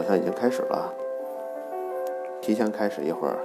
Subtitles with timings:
[0.00, 0.90] 好像已经开始了，
[2.40, 3.36] 提前开始一会儿，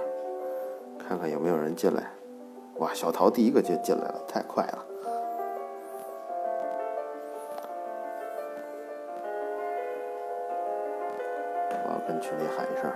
[1.06, 2.02] 看看有没有人进来。
[2.76, 4.78] 哇，小桃第一个就进来了，太快了！
[11.84, 12.90] 我要跟群里喊一声。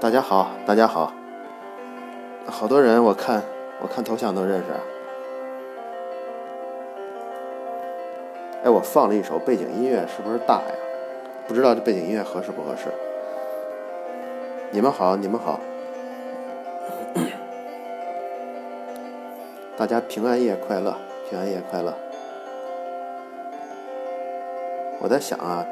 [0.00, 1.12] 大家好，大家好，
[2.46, 3.42] 好多人，我看
[3.82, 4.64] 我看头像都认识。
[8.64, 10.74] 哎，我放了一首背景音乐，是不是大呀？
[11.46, 12.84] 不知道这背景音乐合适不合适？
[14.70, 15.60] 你们好，你们好，
[19.76, 20.96] 大家平安夜快乐，
[21.28, 21.92] 平安夜快乐。
[24.98, 25.66] 我在想啊。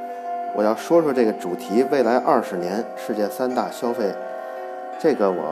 [0.54, 4.12] 我要说说这个主题，未来二十年世界三大消费，
[5.00, 5.42] 这个我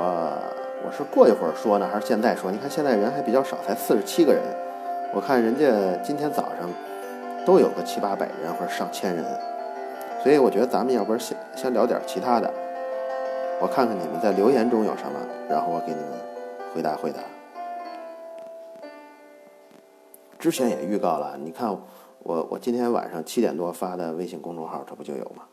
[0.84, 2.50] 我是过一会儿说呢，还是现在说？
[2.50, 4.42] 你看现在人还比较少，才四十七个人，
[5.14, 5.64] 我看人家
[6.02, 6.68] 今天早上
[7.50, 9.24] 都有个七八百人或者上千人，
[10.22, 12.48] 所以我觉得咱们要不然先先聊点其他的，
[13.60, 16.12] 我看看你们在留言中有什么，然后我给你们
[16.72, 17.18] 回答回答。
[20.38, 21.76] 之前也预告了，你看。
[22.22, 25.44] 我我今天晚上七点多发的微信公众号，这不就有吗？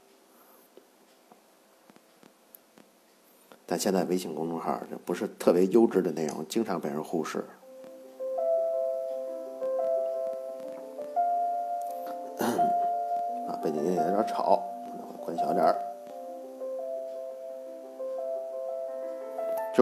[3.65, 7.45] 但现在微信公众号这不是特别优质的内容，经常被人忽视。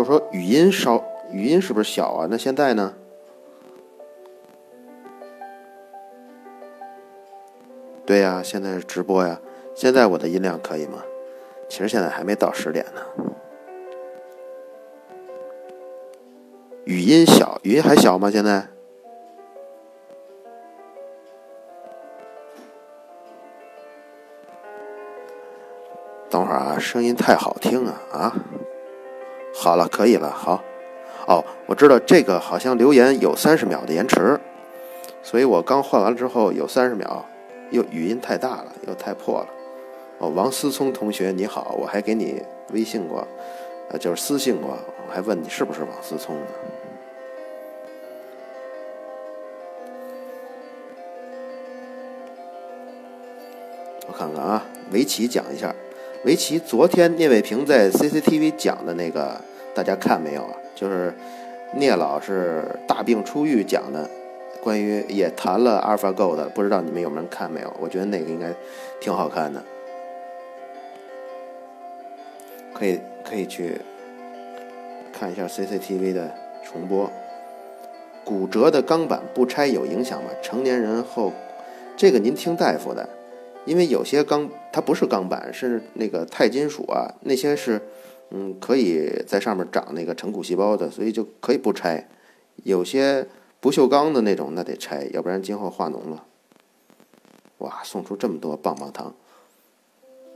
[0.05, 2.27] 说语音稍语音是不是小啊？
[2.29, 2.93] 那现在呢？
[8.05, 9.41] 对呀，现在是直播呀。
[9.73, 11.03] 现在我的音量可以吗？
[11.67, 13.01] 其实现在还没到十点呢。
[16.85, 18.29] 语音小，语音还小吗？
[18.29, 18.67] 现在？
[26.29, 28.35] 等会儿啊，声音太好听啊啊！
[29.55, 30.63] 好了，可以了，好。
[31.27, 34.39] 哦，我知道这个好像留言有三十秒的延迟，
[35.23, 37.25] 所以我刚换完了之后有三十秒。
[37.71, 39.47] 又语音太大了，又太破了。
[40.19, 43.27] 哦，王思聪同学你好，我还给你微信过，
[43.89, 44.77] 呃，就是私信过，
[45.07, 46.45] 我还问你是不是王思聪呢？
[54.07, 55.73] 我看看啊，围棋讲一下，
[56.25, 59.39] 围棋昨天聂卫平在 CCTV 讲的那个，
[59.75, 60.57] 大家看没有啊？
[60.73, 61.13] 就是
[61.75, 64.09] 聂老师大病初愈讲的。
[64.59, 67.71] 关于也谈了 AlphaGo 的，不知道你们有没有看没有？
[67.79, 68.51] 我觉得那个应该
[68.99, 69.63] 挺好看的，
[72.73, 73.79] 可以可以去
[75.13, 77.07] 看一下 CCTV 的重播。
[78.23, 80.31] 骨折的钢板不拆有影响吗？
[80.41, 81.31] 成年人后，
[81.95, 83.07] 这个您听大夫的，
[83.65, 87.81] 因为有些钢它不是钢板，是那个钛金属啊，那些是
[88.31, 92.07] 嗯可以在上面长那个成骨细胞的，所以就可以不拆。
[92.63, 93.27] 有些。
[93.61, 96.23] 不锈钢的那种，那得拆，要不然今后化脓了。
[97.57, 99.11] 哇，送出这么多棒棒糖！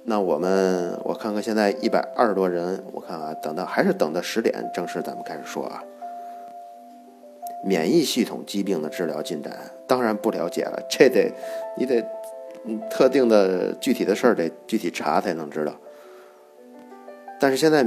[0.05, 5.83] 那我们我看看，现在一百二十多人，我看啊，等到还是等到十点正式咱们开始说啊。
[7.63, 11.31] 免疫系统疾病的治疗进展，当然不了解了，这得
[11.77, 12.03] 你得
[12.65, 15.75] 嗯特定的具体的事儿得具体查才能知道。
[17.39, 17.85] 但是现在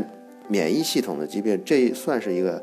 [0.49, 2.63] 免疫系统的疾病，这算是一个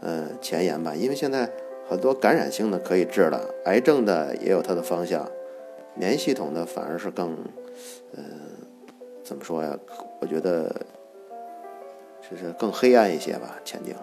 [0.00, 1.50] 呃前沿吧，因为现在。
[1.90, 5.26] 很多感染性的可以治了，癌症的也有它的方向，
[5.94, 7.30] 免疫系统的反而是更，
[8.14, 8.22] 呃，
[9.24, 9.74] 怎么说呀？
[10.20, 10.70] 我觉得
[12.20, 13.94] 就是更黑暗一些吧，前景。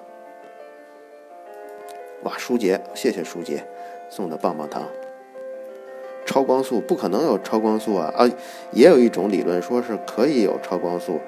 [2.24, 3.64] 哇，舒杰，谢谢舒杰
[4.10, 4.82] 送的棒棒糖。
[6.26, 8.30] 超光速不可能有超光速啊啊！
[8.72, 11.20] 也有一种理论说是可以有超光速，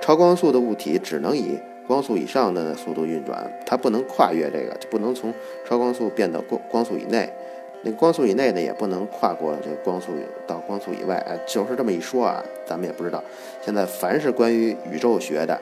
[0.00, 1.58] 超光速的物体只能以。
[1.86, 5.32] 光速以上的速度运转，它不能跨越这个，就不能从
[5.66, 7.26] 超光速变到光光速以内。
[7.80, 10.08] 那光速以内呢，也不能跨过这个光速
[10.46, 11.16] 到光速以外。
[11.26, 13.24] 哎，就是这么一说啊，咱们也不知道。
[13.64, 15.58] 现在凡是关于宇宙学的，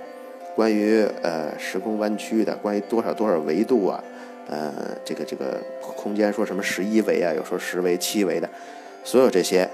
[0.57, 4.03] 关于呃时空弯曲的，关于多少多少维度啊，
[4.49, 4.75] 呃
[5.05, 8.51] 这个这个空间说什么十一维啊，有说十维、七维的，
[9.07, 9.71] 所有这些。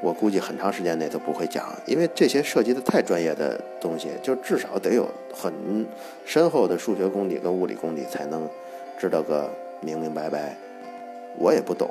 [0.00, 5.52] 我估计很长时间内都不会讲，因为这些涉及的太专业的东西，就至少得有很
[6.24, 8.48] 深厚的数学功底跟物理功底才能
[8.98, 9.50] 知道个
[9.80, 10.56] 明明白白。
[11.36, 11.90] 我也不懂，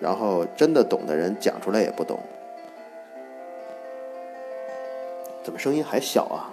[0.00, 2.18] 然后真的懂的人讲出来也不懂。
[5.44, 6.50] 怎么声音还小啊？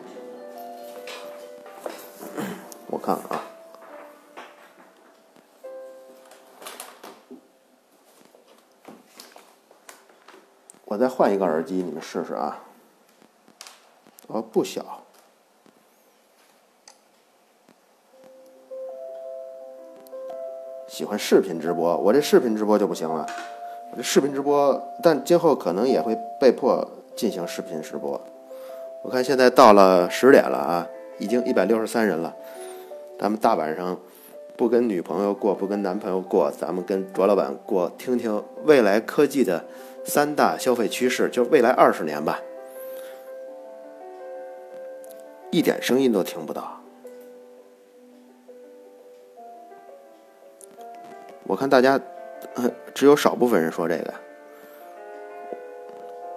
[2.91, 3.41] 我看啊，
[10.93, 12.59] 我再换一个耳机，你们试试啊。
[14.27, 15.01] 哦，不小。
[20.87, 23.25] 喜欢视频直播，我这视频直播就不行了。
[23.91, 28.21] 我这视频直播，但今后可能也会被迫进行视频直播。
[29.01, 30.87] 我看现在到了十点了啊，
[31.17, 32.35] 已经一百六十三人了。
[33.19, 33.99] 咱们大晚上
[34.55, 39.65] 不跟女朋友过，不跟男朋友过，咱们跟卓老板过，听听未来科技的
[40.05, 42.39] 三大消费趋势，就未来二十年吧。
[45.51, 46.79] 一点声音都听不到。
[51.45, 51.99] 我看大家，
[52.93, 54.13] 只有少部分人说这个。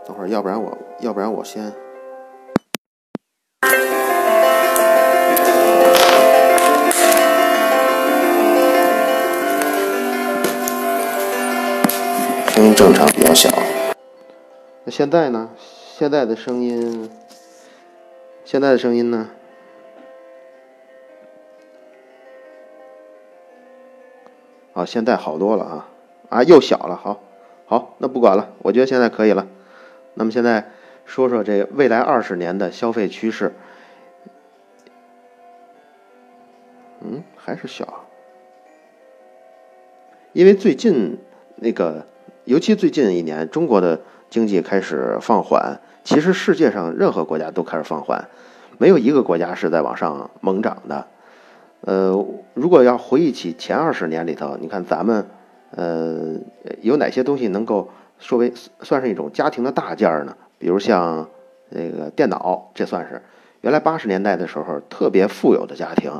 [0.04, 1.72] 等会儿，要不然我，要不然我先。
[12.56, 13.50] 声音正常，比较小。
[14.84, 15.50] 那现在呢？
[15.58, 17.10] 现在的声音，
[18.46, 19.28] 现在的声音呢？
[24.72, 25.88] 啊，现在好多了啊！
[26.30, 27.20] 啊，又小了，好，
[27.66, 29.46] 好，那不管了，我觉得现在可以了。
[30.14, 30.70] 那么现在
[31.04, 33.54] 说说这未来二十年的消费趋势。
[37.02, 38.06] 嗯，还是小，
[40.32, 41.18] 因为最近
[41.56, 42.06] 那个，
[42.46, 44.00] 尤其最近一年，中国的
[44.30, 45.80] 经济开始放缓。
[46.04, 48.28] 其实世界上任何国家都开始放缓，
[48.78, 51.08] 没有一个国家是在往上猛涨的。
[51.80, 55.26] 呃，如果要回忆起前二十年里头，你看咱们，
[55.72, 56.36] 呃，
[56.82, 57.90] 有哪些东西能够
[58.20, 60.36] 说为算是一种家庭的大件儿呢？
[60.56, 61.28] 比如像
[61.70, 63.20] 那个电脑，这算是
[63.62, 66.12] 原来八十年代的时候特别富有的家庭，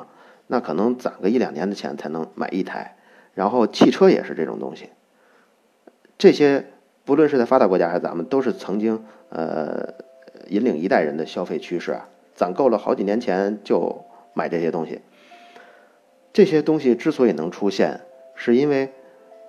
[0.49, 2.97] 那可能攒个一两年的钱才能买一台。
[3.33, 4.89] 然后汽车也是这种东西，
[6.19, 6.67] 这些
[7.05, 9.95] 不论是在发达国家还是咱们，都是曾经呃
[10.49, 14.05] 引领一代人的消费趋势啊，攒够了好几年前就
[14.35, 15.03] 买这些东西。
[16.33, 18.01] 这些东西之所以能出现，
[18.35, 18.93] 是因为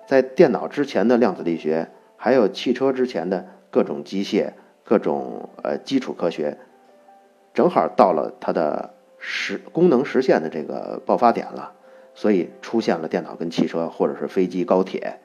[0.06, 4.52] 在电脑之前的量子力学，还有汽车之前的各种机械、
[4.84, 6.58] 各种呃基础科学，
[7.52, 11.72] 正好到了它的实功能实现的这个爆发点了，
[12.14, 15.18] 所以出现了电脑跟汽车，或者是飞机、高铁。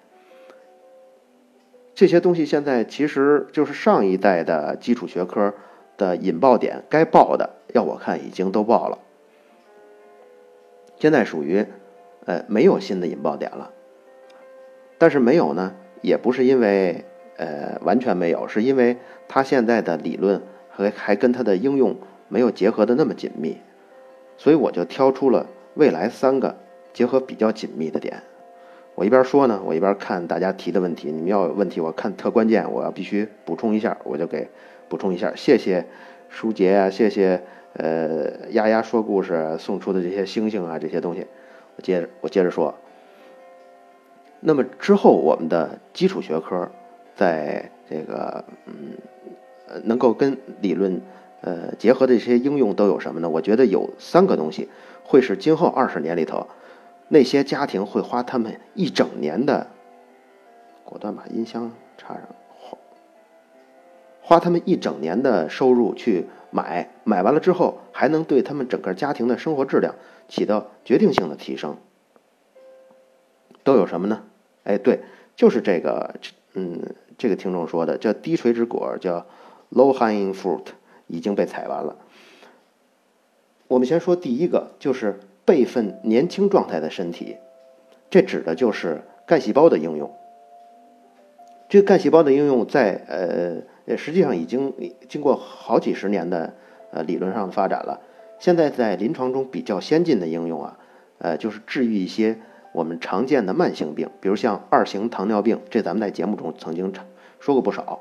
[1.96, 5.54] 这些东西现在其实就是上一代的基础学科
[5.96, 8.98] 的引爆点，该爆的，要我看已经都爆了。
[10.98, 11.66] 现在属于，
[12.26, 13.72] 呃，没有新的引爆点了。
[14.98, 17.06] 但是没有呢，也不是因为
[17.38, 18.98] 呃完全没有，是因为
[19.28, 20.42] 它现在的理论
[20.72, 21.96] 还还跟它的应用
[22.28, 23.58] 没有结合的那么紧密，
[24.38, 25.46] 所以我就挑出了
[25.76, 26.56] 未来三个
[26.92, 28.24] 结合比较紧密的点。
[28.96, 31.12] 我一边说呢，我一边看大家提的问题。
[31.12, 34.48] 你们要有问题，我看特关键，我要必须补充一下，我就给
[34.88, 35.34] 补充一下。
[35.36, 35.86] 谢谢
[36.30, 37.42] 舒杰啊，谢谢。
[37.76, 41.26] 呃，丫丫说故事送出的这些星星啊，这些东西，
[41.76, 42.76] 我接着我接着说。
[44.42, 46.70] 那么之后，我们的基础学科
[47.16, 48.94] 在这个嗯，
[49.86, 51.02] 能够跟理论
[51.42, 53.28] 呃结合的这些应用都有什么呢？
[53.28, 54.70] 我觉得有三个东西
[55.04, 56.46] 会是今后二十年里头
[57.08, 59.68] 那些家庭会花他们一整年的，
[60.84, 62.24] 果断把音箱插上，
[62.58, 62.78] 花
[64.22, 66.28] 花他们一整年的收入去。
[66.56, 69.96] 买买完了之后，还能对他们整个家庭的生活质量
[70.28, 71.78] 起到决定性的提升。
[73.64, 74.22] 都有什么呢？
[74.64, 75.00] 哎，对，
[75.36, 76.14] 就是这个，
[76.54, 79.26] 嗯，这个听众说的叫低垂直果，叫
[79.72, 80.66] low hanging fruit，
[81.08, 81.98] 已经被采完了。
[83.68, 87.38] 我们先说第一个，就是备份年轻状态的身体，
[88.10, 90.12] 这指的就是干细胞的应用。
[91.70, 93.74] 这个干细胞的应用在呃。
[93.98, 94.74] 实际上已经
[95.10, 96.54] 经过好几十年的
[96.92, 98.00] 呃理论上的发展了，
[98.40, 100.80] 现在在临床中比较先进的应用啊，
[101.18, 102.40] 呃就是治愈一些
[102.72, 106.94] 我们常见的慢性病，比如像二型糖尿病，这咱们在节目中曾经
[107.42, 108.00] 说过不少。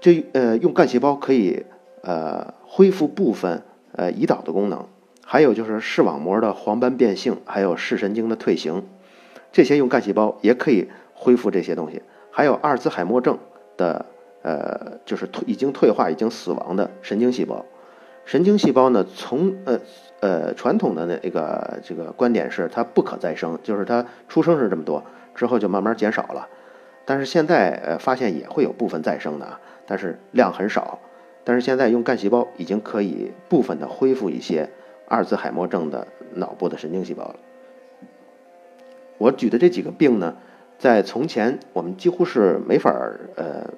[0.00, 1.66] 这呃用干细胞可以
[2.00, 4.86] 呃恢复部分呃胰岛的功能，
[5.30, 8.86] 还有就是视网膜的黄斑变性，还有视神经的退行，
[9.52, 13.38] 这些用干细胞也可以恢复这些东西，还有阿尔兹海默症。
[13.76, 14.06] 的
[14.42, 17.64] 呃，就是已经退化、已经死亡的神经细胞。
[18.24, 19.78] 神经细胞呢，从呃
[20.18, 25.04] 呃传统的那个这个观点是它不可再生，就是它出生是这么多，
[25.36, 26.48] 之后就慢慢减少了。
[27.04, 30.98] 但是现在呃发现也会有部分再生的啊，但是量很少。
[31.44, 34.68] 但是现在用干细胞已经可以部分的恢复一些
[35.08, 37.36] 阿尔兹海默症的脑部的神经细胞了。
[39.18, 40.36] 我举的这几个病呢。
[40.78, 43.68] 在从前我们几乎是没法儿呃，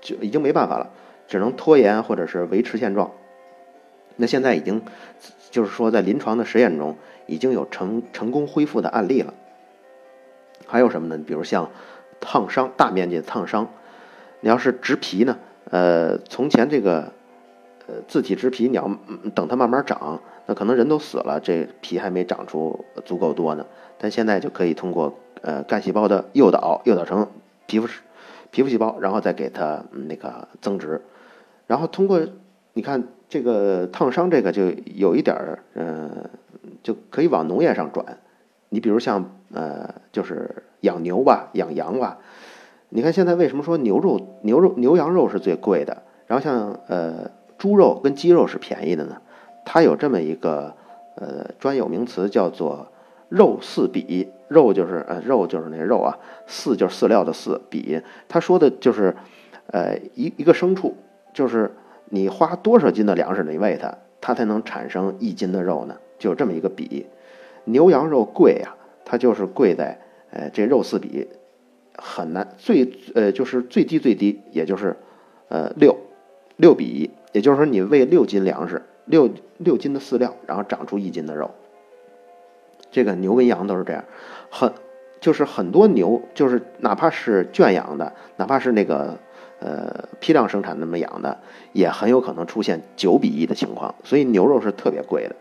[0.00, 0.90] 就已经没办法了，
[1.28, 3.10] 只能拖延或者是维持现状。
[4.16, 4.80] 那现在已经
[5.50, 6.96] 就是说在临床的实验中
[7.26, 9.34] 已经有成成功恢复的案例了。
[10.66, 11.22] 还有什么呢？
[11.26, 11.70] 比如像
[12.20, 13.68] 烫伤，大面积的烫伤，
[14.40, 15.38] 你要是植皮呢？
[15.70, 17.12] 呃，从前这个
[17.90, 18.88] 呃自体植皮，你要
[19.34, 23.66] 等它慢慢长，那可能人都死了，这皮还没长出足够多呢。
[23.98, 27.26] 但现在就可以通过呃干细胞的诱导，诱导成
[27.66, 27.88] 皮肤
[28.50, 31.02] 皮肤细胞，然后再给它那个增殖，
[31.66, 32.20] 然后通过
[32.74, 36.30] 你看这个烫伤，这个就有一点儿呃，
[36.82, 38.18] 就可以往农业上转。
[38.68, 42.18] 你比如像呃，就是养牛吧，养羊吧。
[42.88, 46.02] 你看现在为什么说牛肉、牛肉、牛羊肉是最贵的？
[46.26, 47.30] 然后像呃
[47.60, 49.20] 猪肉跟鸡肉是便宜的呢？
[49.66, 50.74] 它有这么一个
[51.16, 52.88] 呃专有名词叫做
[53.28, 54.28] “肉饲比”。
[54.48, 59.14] 肉就是呃肉就是那肉啊，饲就是饲料的饲，比他说的就是
[59.68, 60.96] 呃一一个牲畜，
[61.32, 61.70] 就是
[62.06, 65.96] 你花多少斤的粮食你喂它，它才能产生一斤的肉呢？
[66.18, 67.06] 就这么一个比。
[67.66, 68.74] 牛羊肉贵呀，
[69.04, 70.00] 它就是贵在，
[70.32, 71.28] 呃，这肉四比
[71.94, 74.96] 很难，最呃就是最低最低，也就是
[75.48, 75.96] 呃六
[76.56, 81.50] 六比一，也就是说你喂六斤粮食，六六斤的饲料，然后长出一斤的肉。
[82.90, 84.04] 这个牛跟羊都是这样，
[84.50, 84.72] 很
[85.20, 89.16] 就是很多牛，就是哪怕是圈养的，哪怕是那个
[89.60, 91.38] 呃批量生产那么养的，
[91.72, 95.36] 也很有可能出现九比一的情况，所以牛肉是特别贵的。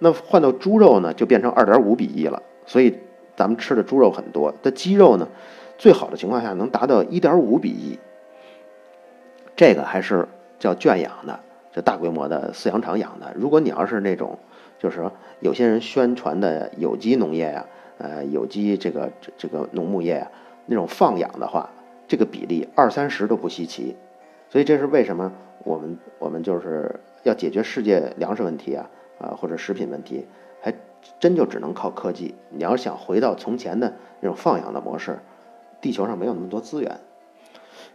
[0.00, 2.42] 那换到猪肉呢，就变成二点五比一了。
[2.66, 2.98] 所以
[3.36, 5.28] 咱们吃的猪肉很多，但鸡肉呢，
[5.78, 7.98] 最好的情况下能达到一点五比一。
[9.56, 10.26] 这个还是
[10.64, 11.38] 叫圈养的，
[11.72, 13.30] 就大规模的饲养场养的。
[13.36, 14.38] 如果你要是那种，
[14.78, 17.66] 就是说有些人宣传的有机农业呀，
[17.98, 20.30] 呃，有机这个这个农牧业呀，
[20.64, 21.68] 那种放养的话，
[22.08, 23.94] 这个比例二三十都不稀奇。
[24.48, 25.30] 所以这是为什么
[25.64, 28.88] 我们我们就是要解决世界粮食问题啊。
[29.16, 30.26] 啊，或者食品问题，
[30.60, 30.74] 还
[31.20, 32.34] 真就只能靠科技。
[32.50, 35.20] 你要想回到从前的那种放养的模式，
[35.80, 36.98] 地球上没有那么多资源。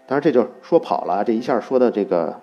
[0.08, 1.26] 当然，这就说跑了。
[1.26, 2.40] 这一下说的这个，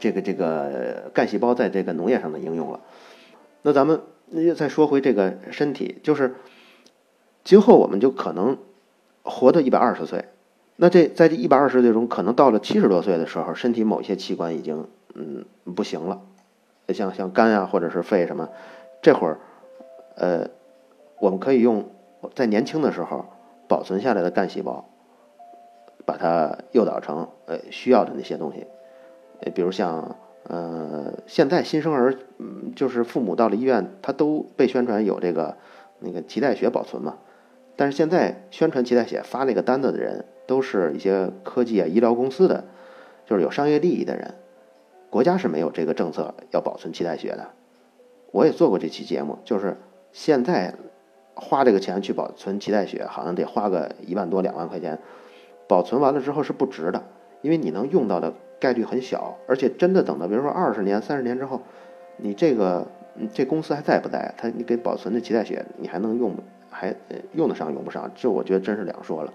[0.00, 2.80] 这个这个干细胞在这个农业上的应用了。
[3.62, 6.34] 那咱们又再说回这个身体，就是
[7.44, 8.58] 今后我们就可能
[9.22, 10.26] 活到一百二十岁。
[10.76, 15.44] 那这在这一百二十岁中，可能到了七十多岁的时候，身体某些器官已经嗯
[15.74, 16.22] 不行了。
[16.94, 18.48] 像像肝啊，或者是肺什么，
[19.02, 19.40] 这会儿，
[20.14, 20.48] 呃，
[21.20, 21.90] 我们可以用
[22.34, 23.26] 在年轻的时候
[23.66, 24.88] 保存下来的干细胞，
[26.06, 28.66] 把它诱导成呃需要的那些东西，
[29.40, 32.14] 呃，比如像呃，现在新生儿，
[32.74, 35.56] 就是父母到了医院，他都被宣传有这个
[36.00, 37.18] 那个脐带血保存嘛，
[37.76, 42.64] 但是现在宣传脐带血发那个单子的人，都是一些科技啊、医疗公司的，
[43.26, 44.34] 就是有商业利益的人。
[45.10, 47.48] 国家是没有这个政策要保存脐带血的，
[48.30, 49.76] 我也做过这期节目，就是
[50.12, 50.74] 现在
[51.34, 54.98] 花这个钱去保存脐带血，好像得花个一万多两万块钱，
[55.66, 57.02] 保存完了之后是不值的，
[57.42, 61.60] 因为你能用到的概率很小，而且真的等到比如说二十年、三十年之后，
[62.16, 62.86] 你这个
[63.32, 64.34] 这公司还在不在？
[64.36, 66.34] 他你给保存的脐带血，你还能用
[66.70, 66.94] 还
[67.32, 68.10] 用得上用不上？
[68.14, 69.32] 这我觉得真是两说了。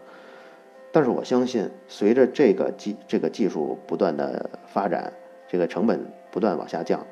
[0.92, 5.14] 但是我相信，随着这个技这个技术不断的发展。
[5.46, 7.06] 这个成本不断往下降，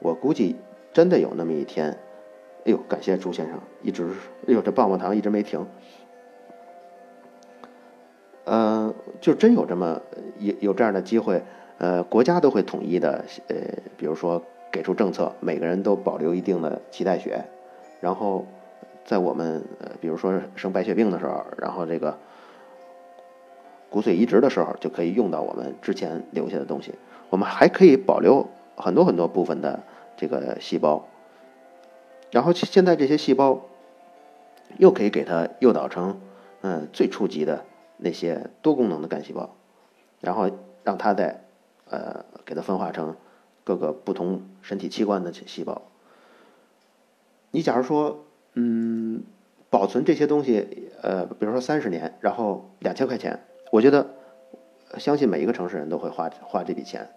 [0.00, 0.56] 我估计
[0.92, 1.90] 真的有那么一天，
[2.64, 4.08] 哎呦，感谢朱先生，一直，
[4.48, 5.64] 哎呦，这棒棒糖一直没停，
[8.44, 10.00] 呃，就真有这么
[10.38, 11.42] 有有这样的机会，
[11.78, 13.56] 呃，国家都会统一的，呃，
[13.96, 17.44] 比如说给出政策，每个人都保留一定的脐带血，
[18.00, 18.44] 然后
[19.04, 22.18] 在我们呃，比如说生白血病的时候，然后这个
[23.88, 26.94] 骨髓移植的时候，就可以用到我们之前留下的东西。
[27.30, 28.46] 我们还可以保留
[28.76, 29.80] 很多很多部分的
[30.16, 31.06] 这个细胞，
[32.30, 33.62] 然后现在这些细胞
[34.76, 36.20] 又可以给它诱导成
[36.60, 37.64] 嗯最初级的
[37.96, 39.56] 那些多功能的干细胞，
[40.20, 40.50] 然后
[40.82, 41.44] 让它再
[41.88, 43.16] 呃给它分化成
[43.64, 45.82] 各个不同身体器官的细胞。
[47.50, 48.24] 你假如说
[48.54, 49.22] 嗯
[49.70, 54.06] 保存这些东西呃比如说三十年，然后两千块钱，我觉得
[54.98, 57.08] 相信每一个城市人都会花花这笔钱。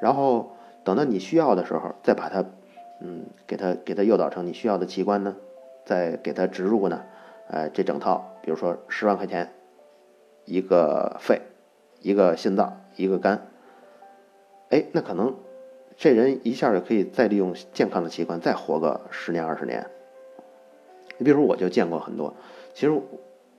[0.00, 2.44] 然后等到你需要的时候，再把它，
[3.00, 5.36] 嗯，给它给它诱导成你需要的器官呢，
[5.86, 7.04] 再给它植入呢，
[7.48, 9.53] 呃，这整套，比如说十万块钱，
[10.44, 11.42] 一个肺，
[12.00, 13.46] 一个心脏，一个肝，
[14.70, 15.36] 哎，那可能
[15.96, 19.90] 这人一下就可以再利用健康的器官再活个十年二十年。
[21.16, 22.34] 你比如，我就见过很多，
[22.74, 23.00] 其实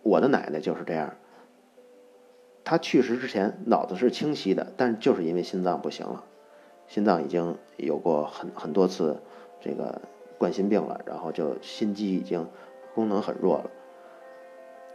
[0.04, 1.16] 我的奶奶就是这样。
[2.64, 6.24] 她去世之前脑子是清晰的，但是就是因为心脏不行了，
[6.88, 9.22] 心脏已经有过很很多次
[9.62, 10.02] 这个
[10.38, 12.48] 冠心病了，然后就心肌已经
[12.94, 13.70] 功能很弱了。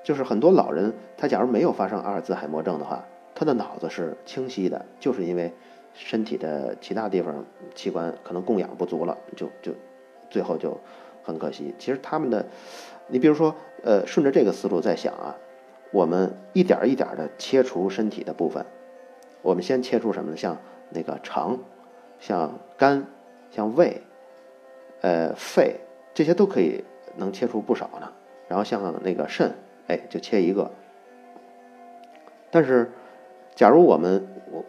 [0.02, 3.04] 就是很多老人，他假如没有发生阿尔兹海默症的话，
[3.34, 5.52] 他的脑子是清晰的，就是因为
[5.94, 9.72] 身体的其他地方器官可能供氧不足了，就就
[10.28, 10.78] 最后就
[11.22, 11.74] 很可惜。
[11.78, 12.46] 其实他们的，
[13.08, 15.36] 你比如说，呃，顺着这个思路在想啊。
[15.92, 18.64] 我们一点一点的切除身体的部分，
[19.42, 20.36] 我们先切除什么呢？
[20.36, 20.56] 像
[20.90, 21.58] 那个肠，
[22.20, 23.04] 像肝，
[23.50, 24.00] 像胃，
[25.00, 25.80] 呃，肺，
[26.14, 26.84] 这些都可以
[27.16, 28.08] 能切除不少呢。
[28.46, 29.52] 然后像那个肾，
[29.90, 30.70] 哎，就切一个。
[32.52, 32.92] 但是，
[33.56, 34.64] 假如我们我，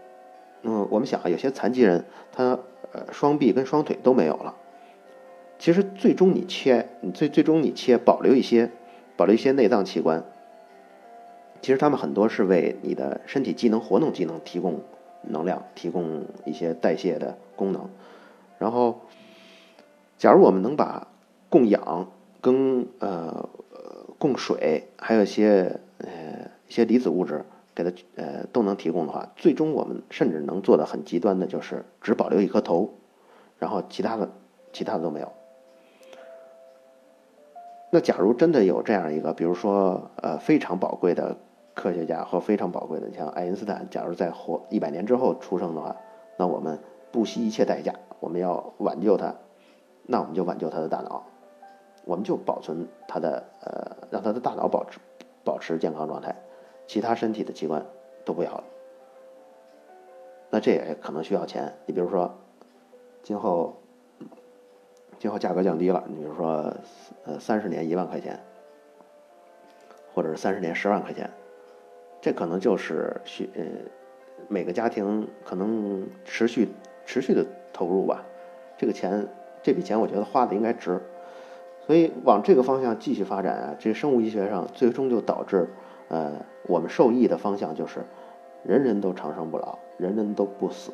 [0.63, 2.57] 嗯，我们想啊，有些残疾人他
[2.91, 4.55] 呃双臂跟双腿都没有了，
[5.59, 8.71] 其实最终你切，你最最终你切保留一些，
[9.15, 10.23] 保留一些内脏器官。
[11.61, 14.81] 其实他们很多是为你的身体机能、活动机能提供
[15.21, 17.87] 能量，提供一些代谢的功能。
[18.57, 19.01] 然后，
[20.17, 21.07] 假如我们能把
[21.49, 22.09] 供氧、
[22.41, 23.47] 跟呃
[24.21, 26.07] 供水，还有一些呃
[26.67, 32.91] 一些离子物质给它呃都能提供的话，最终我们甚至能做的很极端的，就是只保留一颗头，
[33.57, 34.29] 然后其他的
[34.71, 35.31] 其他的都没有。
[37.89, 41.35] 那假如真的有这样一个，比如说呃非常宝贵的。
[41.73, 45.95] 科学家和非常宝贵的，像爱因斯坦，假如在活一百年之后出生的话，
[46.37, 46.77] 那我们
[47.13, 49.33] 不惜一切代价，我们要挽救他，
[50.05, 51.23] 那我们就挽救他的大脑，
[52.05, 54.99] 我们就保存他的呃，让他的大脑保持
[55.43, 56.35] 保持健康状态，
[56.87, 57.85] 其他身体的器官
[58.25, 58.63] 都不要了。
[60.49, 62.33] 那这也可能需要钱，你比如说，
[63.23, 63.77] 今后
[65.17, 66.73] 今后价格降低了，你比如说
[67.23, 68.37] 呃三十年一万块钱，
[70.13, 71.29] 或者是三十年十万块钱。
[72.19, 73.63] 这可能就是需呃
[74.47, 76.69] 每个家庭可能持续
[77.05, 78.23] 持续的投入吧，
[78.77, 79.27] 这个钱
[79.63, 81.01] 这笔钱我觉得花的应该值，
[81.91, 85.67] 所以往这个方向继续发展啊，这生物医学上最终就导致
[86.07, 86.31] 呃
[86.69, 87.99] 我们受益的方向就是
[88.63, 90.93] 人人都长生不老，人人都不死，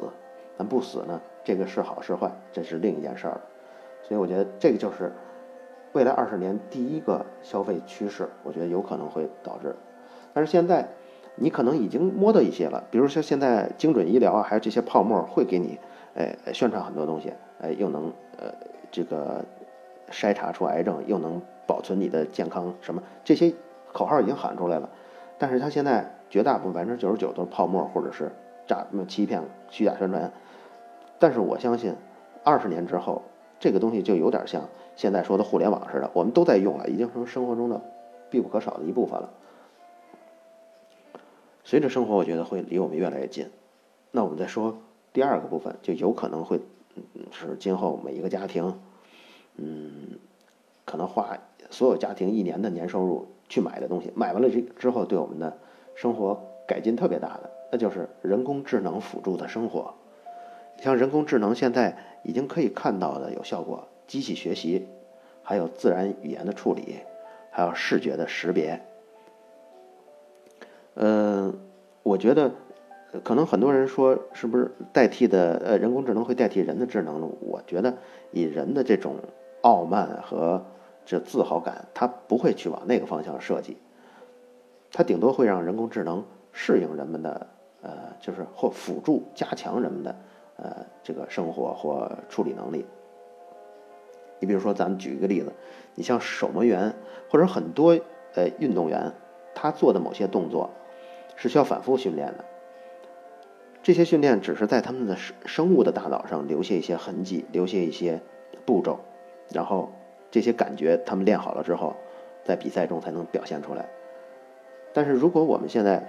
[0.58, 3.42] 但不死呢，这个是好是坏，这是另一件事儿了，
[4.02, 5.14] 所以我觉得这个就是
[5.94, 9.76] 未来二十年第一个消费趋势，我觉得有可能会导致，
[10.34, 10.90] 但是现在。
[11.40, 15.78] 你可能已经摸到一些了，比如说现在精准医疗啊，还有这些泡沫会给你，
[16.16, 17.32] 哎，宣传很多东西，
[17.62, 18.52] 哎，又能呃
[18.90, 19.46] 这个
[20.12, 23.54] 筛查出癌症，又能保存你的健康，什么这些
[23.94, 24.90] 口号已经喊出来了。
[25.38, 28.32] 但是它现在绝大部分百分之九十九都是泡沫或者是
[28.66, 30.32] 诈欺骗、虚假宣传。
[31.20, 31.96] 但是我相信，
[32.44, 33.22] 二十年之后，
[33.60, 34.64] 这个东西就有点像
[34.96, 37.82] 现在说的互联网似的，我们都在用了，已经成生活中的
[38.30, 39.30] 必不可少的一部分了。
[41.64, 43.50] 随着生活，我觉得会离我们越来越近。
[44.12, 44.78] 那我们再说
[45.12, 46.62] 第二个部分，就有可能会
[47.32, 48.80] 是今后每一个家庭，
[49.58, 50.18] 嗯，
[50.86, 51.38] 可能花
[51.70, 55.58] 所有家庭一年的年收入去买的东西，买完了这之后对我们的
[55.96, 59.94] 生活改进特别大的，那就是人工智能辅助的生活。
[60.80, 64.88] 像人工智能现在已经可以看到的有效果，机器学习，
[65.42, 66.98] 还有自然语言的处理，
[67.50, 68.80] 还有视觉的识别。
[70.94, 71.58] 嗯，
[72.04, 72.52] 我觉得
[73.24, 77.28] 可能很多人说是不是代替的呃人工智能会代替人的智能呢？
[77.42, 77.96] 我觉得
[78.32, 79.16] 以人的这种
[79.68, 80.64] 傲慢和
[81.06, 83.76] 这自豪感，他不会去往那个方向设计，
[84.94, 87.48] 他顶多会让人工智能适应人们的
[87.82, 90.16] 呃，就是或辅助加强人们的
[90.56, 92.86] 呃这个生活或处理能力。
[94.40, 95.52] 你比如说，咱们举一个例子，
[95.96, 96.94] 你像守门员
[97.30, 98.00] 或者很多
[98.36, 99.12] 呃运动员，
[99.54, 100.70] 他做的某些动作。
[101.40, 102.46] 是需要反复训练的，
[103.84, 108.20] 这些训练只是在他们的生生物的大脑上留下一些痕迹，留下一些
[108.66, 109.00] 步骤，
[109.54, 109.92] 然后
[110.32, 111.96] 这些感觉他们练好了之后，
[112.44, 113.88] 在比赛中才能表现出来。
[114.94, 116.08] 但是如果我们现在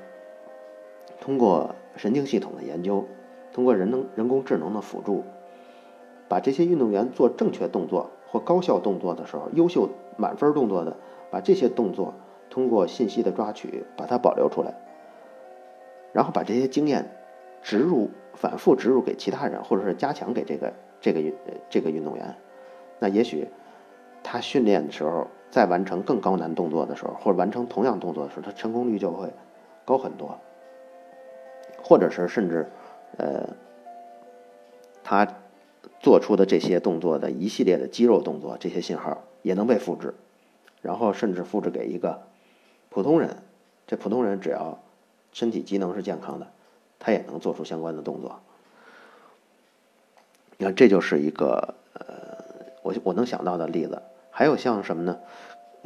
[1.20, 3.04] 通过神经系统的研究，
[3.52, 5.24] 通过人能人工智能的辅助，
[6.28, 10.96] 把这些运动员做正确动作或高效动作的时候，优秀满分动作的，
[11.30, 12.14] 把这些动作
[12.50, 14.74] 通过信息的抓取，把它保留出来。
[16.12, 17.10] 然后把这些经验
[17.62, 21.34] 植入、反复植入给其他人，或者是加强给这个这个运
[21.68, 22.36] 这个运动员，
[22.98, 23.48] 那也许
[24.22, 29.32] 他训练的时候，在完成更高难动作的时候，或者完成同样动作的时候，他成功率就会
[29.84, 30.38] 高很多。
[31.80, 32.68] 或者是甚至，
[33.16, 33.48] 呃，
[35.02, 35.26] 他
[36.00, 40.12] 做出的这些动作的一系列的肌肉动作，这些信号也能被复制，
[40.82, 42.22] 然后甚至复制给一个
[42.90, 43.38] 普通人，
[43.86, 44.78] 这普通人只要
[45.32, 46.48] 身体机能是健康的，
[46.98, 48.40] 他也能做出相关的动作。
[50.58, 51.76] 你看，这就是一个，
[52.82, 54.02] 我我能想到的例子。
[54.30, 55.18] 还有像什么呢？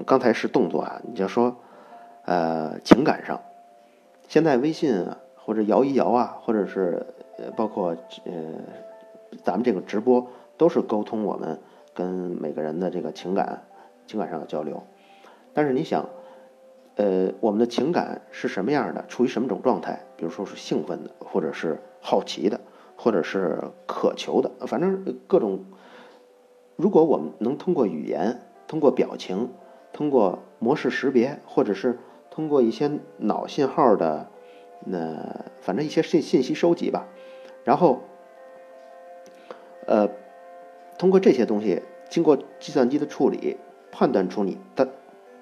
[0.05, 1.57] 刚才是动作啊，你就说
[2.25, 3.41] 呃情感上，
[4.29, 7.07] 现在微信啊或者摇一摇啊，或者是
[7.39, 8.33] 呃包括呃
[9.43, 10.27] 咱们这个直播，
[10.59, 11.61] 都是沟通我们
[11.95, 13.63] 跟每个人的这个情感
[14.07, 14.83] 情感上的交流。
[15.55, 16.07] 但是你想，
[16.97, 19.07] 呃，我们的情感是什么样的？
[19.07, 20.01] 处于什么种状态？
[20.17, 22.61] 比如说是兴奋的，或者是好奇的。
[22.97, 25.65] 或者是渴求的，反正各种。
[26.83, 29.53] 如果我们能通过语言、通过表情、
[29.93, 34.29] 通过模式识别，或者是通过一些脑信号的，
[34.85, 37.07] 那反正一些信信息收集吧，
[37.63, 38.01] 然后，
[39.87, 40.11] 呃，
[40.99, 43.59] 通过这些东西，经过计算机的处理，
[43.93, 44.89] 判断出你的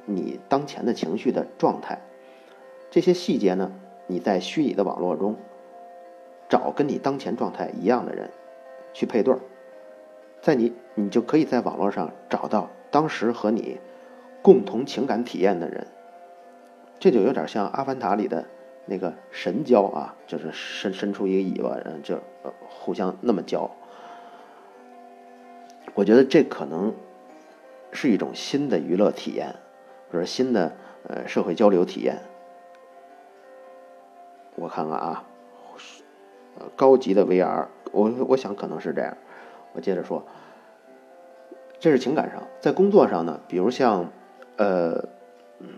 [0.04, 2.02] 你当前的情绪的状态，
[2.90, 3.72] 这些细节呢，
[4.08, 5.36] 你在虚拟的网络中。
[6.50, 8.28] 找跟你当前状态一样的人，
[8.92, 9.40] 去配对儿，
[10.50, 13.78] 在你你就可以在网络上找到当时和你
[14.42, 15.86] 共同情感体验的人，
[16.98, 18.44] 这就有点像《阿凡达》里的
[18.86, 22.18] 那个神交啊，就是伸伸出一个尾巴，嗯，就
[22.68, 23.70] 互相那么交。
[25.94, 26.92] 我觉得这可能
[27.92, 29.54] 是一种新的娱乐体验，
[30.10, 30.72] 或者新的
[31.06, 32.18] 呃社会交流体验。
[34.56, 35.24] 我看看啊。
[36.74, 39.16] 高级的 VR，我我想可能是这样。
[39.72, 40.26] 我接着说，
[41.80, 44.12] 这是情感上，在工作上呢，比如像，
[44.56, 45.08] 呃，
[45.58, 45.68] 嗯，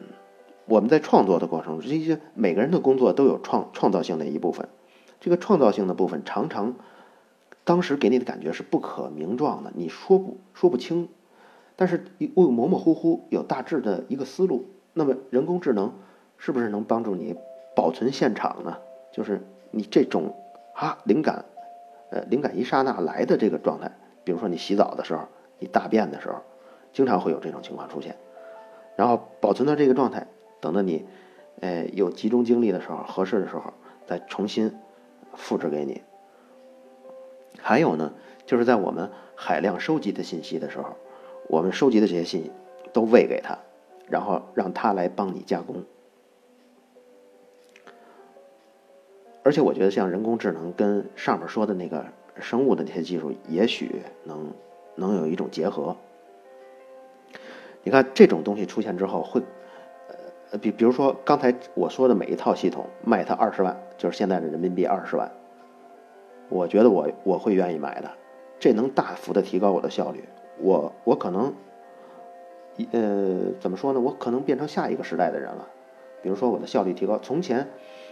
[0.67, 4.69] 我们在创作的过程中，这些每个人的工作都有创创造性的一部分。
[5.21, 6.75] 这个创造性的部分常常，
[7.62, 11.09] 当时给你的感觉是不可名状的，你说不说不清，
[11.77, 14.67] 但是又模模糊糊有大致的一个思路。
[14.93, 15.95] 那么人工智能
[16.37, 17.37] 是不是能帮助你
[17.75, 18.77] 保存现场呢？
[19.12, 20.35] 就是你这种。
[20.75, 21.45] 啊，灵感，
[22.11, 23.93] 呃，灵感一刹那来的这个状态，
[24.25, 25.29] 比如说你洗澡的时候，
[25.62, 26.42] 你大便的时候，
[26.92, 28.16] 经常会有这种情况出现，
[28.96, 30.27] 然后保存到这个状态，
[30.61, 31.07] 等到你，
[31.61, 33.72] 呃，有集中精力的时候，合适的时候
[34.07, 34.75] 再重新
[35.35, 36.03] 复制给你。
[37.61, 38.12] 还有呢，
[38.44, 40.96] 就是在我们海量收集的信息的时候，
[41.48, 42.51] 我们收集的这些信息
[42.92, 43.57] 都喂给他，
[44.09, 45.85] 然后让他来帮你加工。
[49.44, 52.07] 而且我觉得，像人工智能跟上面说的那个
[52.40, 54.53] 生物的那些技术，也许能
[54.95, 55.97] 能有一种结合。
[57.83, 59.43] 你看，这种东西出现之后，会
[60.53, 65.31] 呃，比比如说刚才我说的每一套系统卖它二十万，就是现在的人民币二十万，
[66.49, 68.11] 我觉得我我会愿意买的。
[68.61, 70.25] 这能大幅的提高我的效率。
[70.59, 71.53] 我我可能，
[72.93, 74.01] 呃，怎么说呢？
[74.01, 75.67] 我可能变成下一个时代的人了。
[76.23, 77.69] 比如说我的效率提高，从前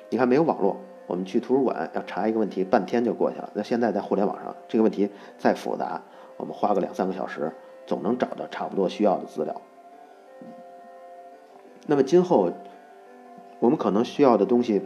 [0.08, 0.76] 你看没有网络。
[1.06, 3.50] 我们去图书馆要查一个问题，半天就过去了。
[3.52, 6.00] 那现在在互联网上，这个问题再复杂，
[6.40, 7.52] 我们花个两三个小时，
[7.86, 9.60] 总能找到差不多需要的资料。
[11.86, 12.50] 那么今后，
[13.58, 14.80] 我们可能需要的东西，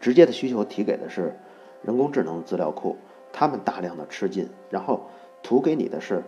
[0.00, 1.38] 直接的需求提给的是
[1.82, 2.96] 人工智能资料库，
[3.32, 5.02] 他们大量的吃进，然后
[5.44, 6.24] 图给你的是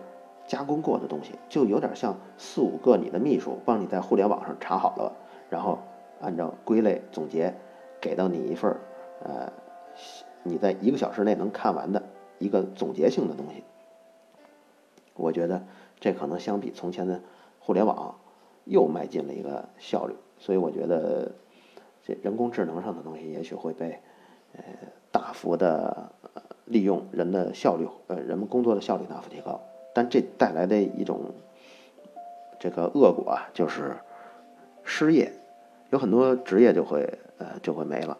[0.47, 5.13] 加工过的东西，就有点像四五个你的秘书帮你在互联网上查好了，
[5.49, 5.77] 然后
[6.21, 7.53] 按照归类总结，
[7.99, 8.79] 给到你一份儿。
[9.23, 9.51] 呃，
[10.43, 12.01] 你在一个小时内能看完的
[12.39, 13.63] 一个总结性的东西，
[15.15, 15.63] 我觉得
[15.99, 17.21] 这可能相比从前的
[17.59, 18.15] 互联网
[18.65, 21.31] 又迈进了一个效率，所以我觉得
[22.03, 23.99] 这人工智能上的东西也许会被
[24.53, 24.63] 呃
[25.11, 26.11] 大幅的
[26.65, 29.61] 利用，人的效率呃人们工作的效率大幅提高，
[29.93, 31.31] 但这带来的一种
[32.59, 33.97] 这个恶果啊，就是
[34.83, 35.31] 失业，
[35.89, 38.17] 有很多职业就会呃就会没了。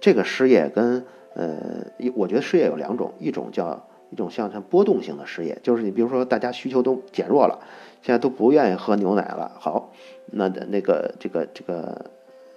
[0.00, 7.58] 这个失业跟呃，我觉得失业有两种，一种叫一种像像波动性的失业，就是你比如说大家需求都减弱了，
[8.00, 9.90] 现在都不愿意喝牛奶了，好，
[10.26, 12.06] 那的那个这个这个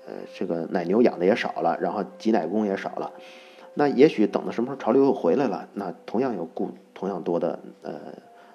[0.05, 3.11] 呃这个奶牛养的也少了，然后挤奶工也少了，
[3.73, 7.93] 那也许等到什么时候潮流又回来了，那同样有雇同样多的呃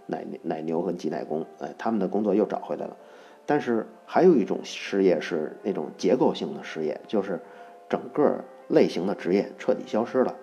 [0.06, 2.96] 奶奶牛和挤奶工，哎，他们的工作又找回来了，
[3.44, 7.40] 但是还有一种失业是那种结构性的失业，就是
[7.88, 8.44] 整个。
[8.68, 10.34] 类型的职业彻底消失了。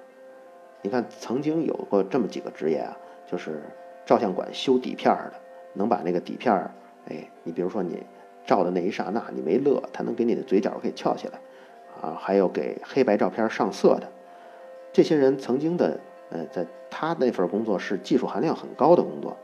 [0.81, 2.97] 你看，曾经有过这么几个职业啊，
[3.29, 3.61] 就是
[4.05, 5.33] 照相馆修底片的，
[5.73, 6.71] 能把那个底片儿，
[7.09, 8.01] 哎，你比如说你
[8.45, 11.39] 照的那一刹那你没乐，他能给你的嘴角给翘起来，
[12.01, 14.09] 啊，还有给黑白照片上色的，
[14.93, 19.35] 这些人曾经的，呃，在他那份工作是技术含量很高的工作，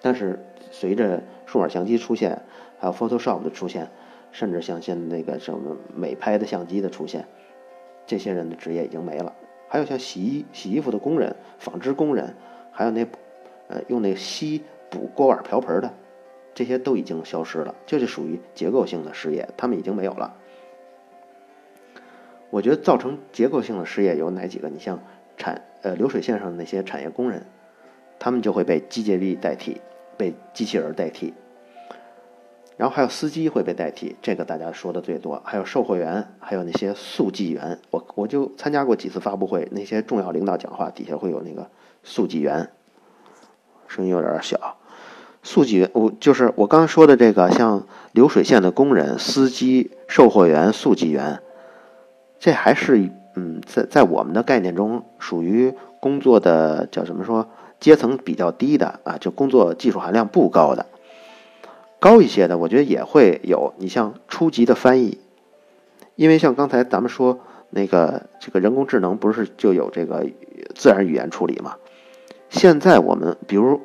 [0.00, 0.38] 但是
[0.70, 2.40] 随着数码相机出现，
[2.78, 3.90] 还有 Photoshop 的出现，
[4.30, 7.26] 甚至像现在那个什么美拍的相机的出现，
[8.06, 9.34] 这些人的职业已经没了。
[9.70, 12.34] 还有像洗衣洗衣服的工人、纺织工人，
[12.72, 13.06] 还有那
[13.68, 15.94] 呃用那锡补锅碗瓢盆的，
[16.54, 20.36] 这些都已经消失了，这就属于结构性的失业，他们已经没有了。
[22.50, 24.68] 我觉得造成结构性的失业有哪几个？
[24.68, 25.00] 你像
[25.36, 27.46] 产呃流水线上的那些产业工人，
[28.18, 29.80] 他们就会被机械臂代替，
[30.16, 31.32] 被机器人代替。
[32.80, 35.42] 然后还有司机会被代替，这个大家说的最多。
[35.44, 37.78] 还有售货员，还有那些速记员。
[37.90, 41.68] 我我就参加过几次发布会，那些重要领导讲话底下会有那个
[42.02, 42.70] 速记员，
[43.86, 44.78] 声音有点小。
[45.42, 51.42] 速记员，我就是我刚刚说的这个，像流水线的工人、司机、售货员、速记员。
[52.38, 57.46] 这还是嗯，在在我们的概念中，属于工作的叫什么说
[57.78, 60.86] 阶层比较低的啊，就工作技术含量不高的。
[62.00, 63.74] 高一些的，我觉得也会有。
[63.78, 65.18] 你像初级的翻译，
[66.16, 70.26] 因为像刚才咱们说那个这个人工智能不是就有这个
[70.74, 71.76] 自然语言处理吗？
[72.48, 73.80] 现在我们比如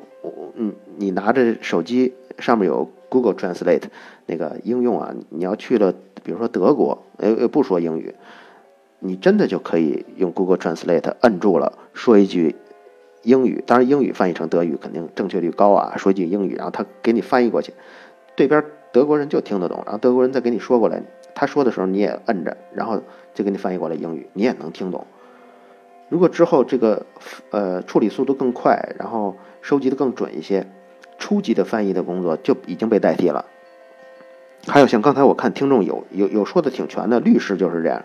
[0.56, 3.84] 嗯，你拿着手机上面有 Google Translate
[4.25, 8.15] 那个应用啊，你要去了，比如说德国，呃，不说英语。
[8.99, 12.56] 你真的就可以用 Google Translate 摁住了，说一句
[13.21, 15.95] 英语，当然英语翻译成德语肯定正确率高啊。
[15.97, 17.73] 说一句英语，然后他给你翻译过去，
[18.36, 21.02] 对边德国人就听得懂，然后德国人再给你说过来，
[21.34, 23.02] 他说的时候你也摁着，然后
[23.34, 25.06] 就给你翻译过来英语，你也能听懂。
[26.08, 27.06] 如果之后这个
[27.50, 30.67] 呃处理速度更快，然后收集的更准一些，
[31.17, 33.45] 初级的翻译的工作就已经被代替了。
[34.67, 38.04] 还有像刚才我看听众有有有说的挺全的，律师就是这样。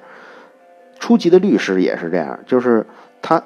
[0.99, 2.87] 初级的律师也是这样，就是
[3.23, 3.43] 他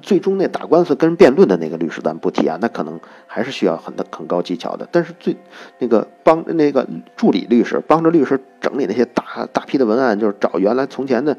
[0.00, 4.86] 最终那打官司跟辩论的那个律师咱不提啊，那可能还是需要很的很高技巧的。
[4.92, 5.36] 但是最
[5.78, 11.36] 那个帮那个助理律师帮着律师整理那些大大批的文案，就是找原来从前的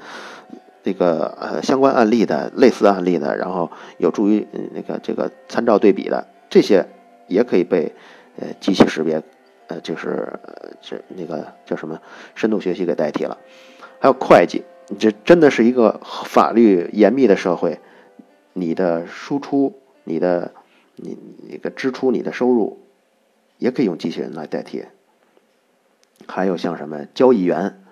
[0.84, 6.86] 那个呃相关案例的类似案例的，然后有助于那个这个参照对比的这些
[7.28, 7.94] 也可以被
[8.38, 9.24] 呃机器识别，
[9.68, 10.28] 呃就是
[10.82, 12.00] 这那个叫什么
[12.36, 13.38] 深度学习给代替了。
[14.00, 14.64] 还有会计。
[15.00, 17.80] 这真的是一个法律严密的社会，
[18.54, 20.54] 你的输出、你的、
[20.96, 21.18] 你
[21.50, 22.80] 那个支出、你的收入，
[23.58, 24.86] 也可以用机器人来代替。
[26.28, 27.84] 还有像什么交易员，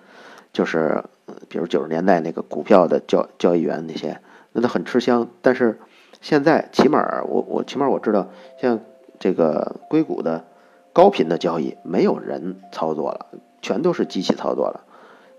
[0.52, 1.04] 就是
[1.48, 4.20] 比如九十年代那个股票的交交易员那些，
[4.52, 5.28] 那都很吃香。
[5.42, 5.78] 但是
[6.20, 8.80] 现在起码我我起码我知道，像
[9.18, 10.46] 这个硅谷的
[10.92, 13.26] 高频的交易，没有人操作了，
[13.60, 14.84] 全都是机器操作了。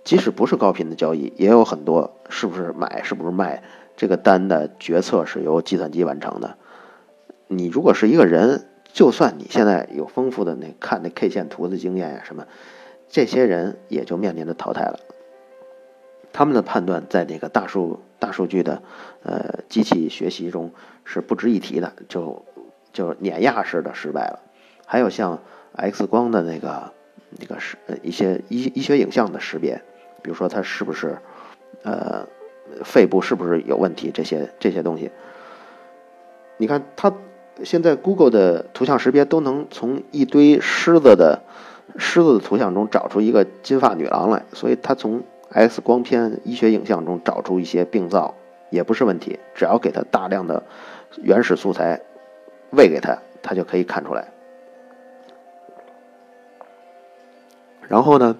[0.03, 3.63] 即使不是高频的交易，也有很多是不是买，是不是卖，
[3.95, 6.57] 这个单的决策是由计算机完成的。
[7.47, 12.47] 你如果是一个人，就算你现在有丰富的那看那 K 线图的经验呀什么，
[13.09, 14.99] 这些人也就面临着淘汰了。
[16.31, 18.81] 他们的判断在那个大数大数据的
[19.21, 20.71] 呃机器学习中
[21.05, 22.43] 是不值一提的，就
[22.91, 24.39] 就碾压式的失败了。
[24.87, 25.39] 还有像
[25.73, 26.91] X 光的那个
[27.39, 29.81] 那个是一些医医学影像的识别。
[30.23, 31.17] 比如说它是不是，
[31.83, 32.25] 呃，
[32.83, 34.11] 肺部是不是有问题？
[34.13, 35.11] 这些这些东西，
[36.57, 37.13] 你看他
[37.63, 41.41] 现在 Google 的图像识别都能从一堆狮子的
[41.97, 48.35] 狮子的图像中找出一个金发女郎来，所以他从 X 光片医学影像中找出一些病灶
[48.69, 50.63] 也不是问题，只要给他大量的
[51.21, 52.01] 原始素材
[52.71, 54.29] 喂给他，他就可以看出来。
[57.87, 58.37] 然后呢？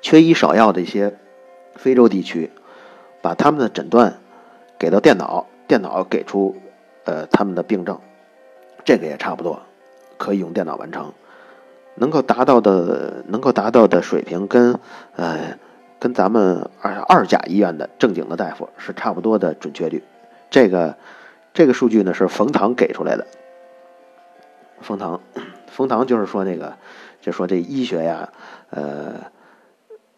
[0.00, 1.16] 缺医少药的一些
[1.74, 2.50] 非洲地区，
[3.20, 4.18] 把他们的诊断
[4.78, 6.56] 给到电脑，电脑给出
[7.04, 7.98] 呃他们的病症，
[8.84, 9.60] 这个也差不多
[10.18, 11.12] 可以用电脑完成，
[11.94, 14.78] 能够达到的能够达到的水平跟
[15.16, 15.58] 呃
[15.98, 20.02] 跟咱们二二甲医院的正经的大夫是差不多的准确率。
[20.50, 20.96] 这个
[21.54, 23.26] 这个数据呢是冯唐给出来的。
[24.80, 25.20] 冯唐，
[25.70, 26.76] 冯唐就是说那个
[27.20, 28.28] 就说这医学呀，
[28.70, 29.14] 呃。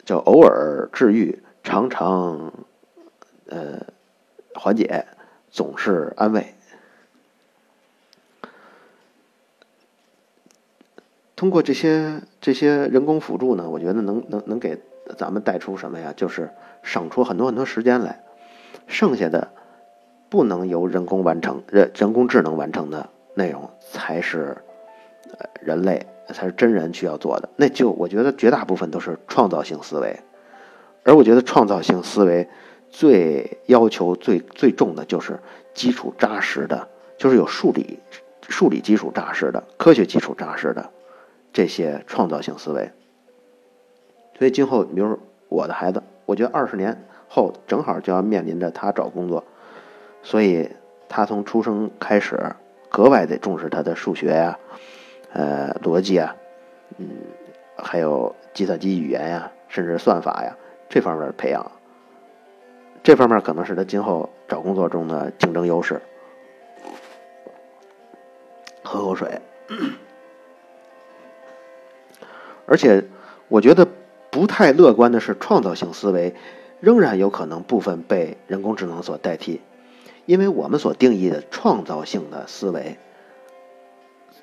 [0.04, 2.52] 叫偶尔治愈，常常，
[3.46, 3.80] 呃，
[4.54, 5.06] 缓解，
[5.50, 6.54] 总是安慰。
[11.36, 14.80] 通过这些这些人工辅助呢，我觉得能能能给
[15.18, 16.12] 咱们带出什么呀？
[16.16, 16.50] 就是
[16.82, 18.22] 省出很多很多时间来，
[18.86, 19.50] 剩下的
[20.30, 24.56] 不能由人工完成、人人工智能完成的内容，才是
[25.60, 26.06] 人类。
[26.32, 30.20] 才是真人需要做的，那就我觉得绝大部分都是创造性思维，
[31.02, 32.48] 而我觉得创造性思维
[32.88, 35.38] 最要求最最重的就是
[35.74, 37.98] 基础扎实的，就是有数理
[38.48, 40.90] 数理基础扎实的科学基础扎实的
[41.52, 42.90] 这些创造性思维。
[44.38, 49.44] 所以今后，比如我的孩子，我觉得二十年后正好就要面临着他找工作，
[50.22, 50.70] 所以
[51.08, 52.38] 他从出生开始
[52.88, 54.58] 格外得重视他的数学呀、
[55.35, 56.35] 呃逻辑啊，
[56.97, 57.07] 嗯，
[57.77, 60.57] 还有计算机语言呀，甚至算法呀
[60.88, 61.70] 这方面培养。
[63.03, 66.01] 这方面可能是他今后找工作中的竞争优势。
[68.83, 69.40] 喝口水。
[72.66, 73.05] 而且，
[73.49, 73.87] 我觉得
[74.31, 76.35] 不太乐观的是，创造性思维
[76.81, 79.61] 仍然有可能部分被人工智能所代替，
[80.25, 82.97] 因为我们所定义的创造性的思维，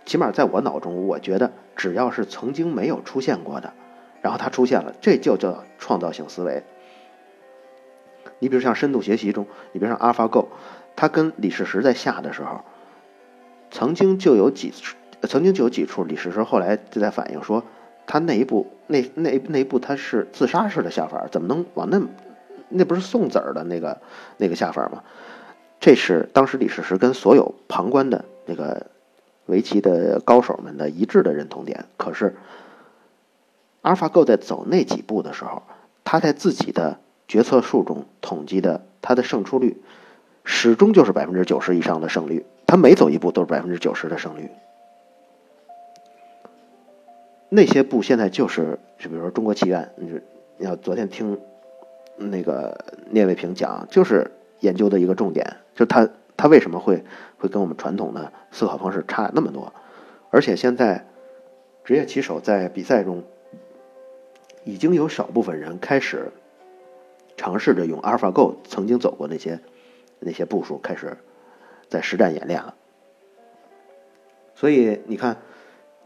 [0.05, 3.73] 起码在我脑中，我觉得只要是曾经没有出现过的，
[4.21, 6.63] 然后它出现了，这就叫创造性思维。
[8.39, 10.47] 你比如像深度学习中，你比如像 AlphaGo，
[10.95, 12.61] 它跟李世石在下的时候，
[13.69, 14.73] 曾经就有几
[15.21, 17.63] 曾经就有几处李世石后来就在反映说，
[18.07, 22.01] 他那一步那那那一步他是自杀式的下法，怎么能往那
[22.69, 24.01] 那不是送子儿的那个
[24.37, 25.03] 那个下法吗？
[25.79, 28.87] 这是当时李世石跟所有旁观的那个
[29.45, 31.85] 围棋的高手们的一致的认同点。
[31.97, 32.35] 可是
[33.81, 35.63] 阿尔法狗在走那几步的时候，
[36.03, 36.99] 他在自己的。
[37.27, 39.81] 决策数中统计的他的胜出率，
[40.43, 42.45] 始终就是百分之九十以上的胜率。
[42.67, 44.49] 他每走一步都是百分之九十的胜率。
[47.47, 50.19] 那些步现在就是，就比如说中国棋院，你
[50.57, 51.39] 要昨天听
[52.17, 56.09] 那个聂卫平讲，就是研究的一个重点，就他
[56.41, 57.03] 他为什么会
[57.37, 59.71] 会跟我们传统的思考方式差那么多？
[60.31, 61.05] 而且现在
[61.83, 63.23] 职业棋手在比赛中，
[64.63, 66.31] 已经有少部分人开始。
[67.37, 69.59] 尝试着用 AlphaGo 曾经走过那些
[70.19, 71.15] 那些步数，开始
[71.87, 72.73] 在实战演练了。
[74.55, 75.37] 所以你看，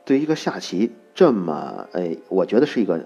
[0.03, 3.05] 对一个下棋这么哎，我觉得是一个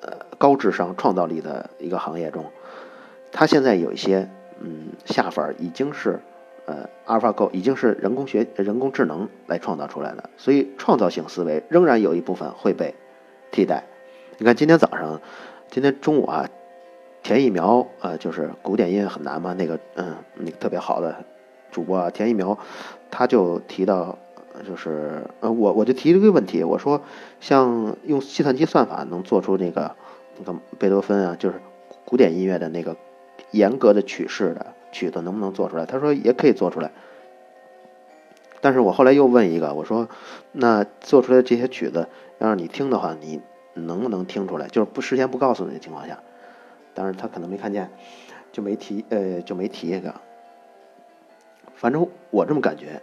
[0.00, 2.50] 呃高智商、创造力的一个行业中，
[3.32, 6.20] 它现在有一些嗯下法已经是
[6.66, 12.94] 呃 AlphaGo 已经是人工学人工智能来创造出来的，所以创造性思维仍然有一部分会被
[13.50, 13.84] 替代。
[14.38, 15.20] 你看今天早上，
[15.70, 16.48] 今天中午啊。
[17.26, 21.24] 田一苗，呃，就是古典音乐很难嘛，那个，嗯，那个特别好的
[21.72, 22.58] 主播啊，田一苗，
[23.10, 24.18] 他就提到，
[24.68, 27.00] 就是，呃，我我就提了一个问题，我说，
[27.40, 29.96] 像用计算机算法能做出那个
[30.36, 31.54] 那个贝多芬啊，就是
[32.04, 32.94] 古典音乐的那个
[33.50, 35.86] 严格的曲式的曲子，能不能做出来？
[35.86, 36.90] 他说也可以做出来。
[38.60, 40.08] 但是我后来又问一个，我说，
[40.52, 43.40] 那做出来这些曲子，要让你听的话，你
[43.74, 44.68] 能不能听出来？
[44.68, 46.18] 就是不事先不告诉你的情况下。
[46.94, 47.90] 当然他可能没看见，
[48.52, 50.14] 就没提，呃，就没提这个。
[51.74, 53.02] 反正我这么感觉，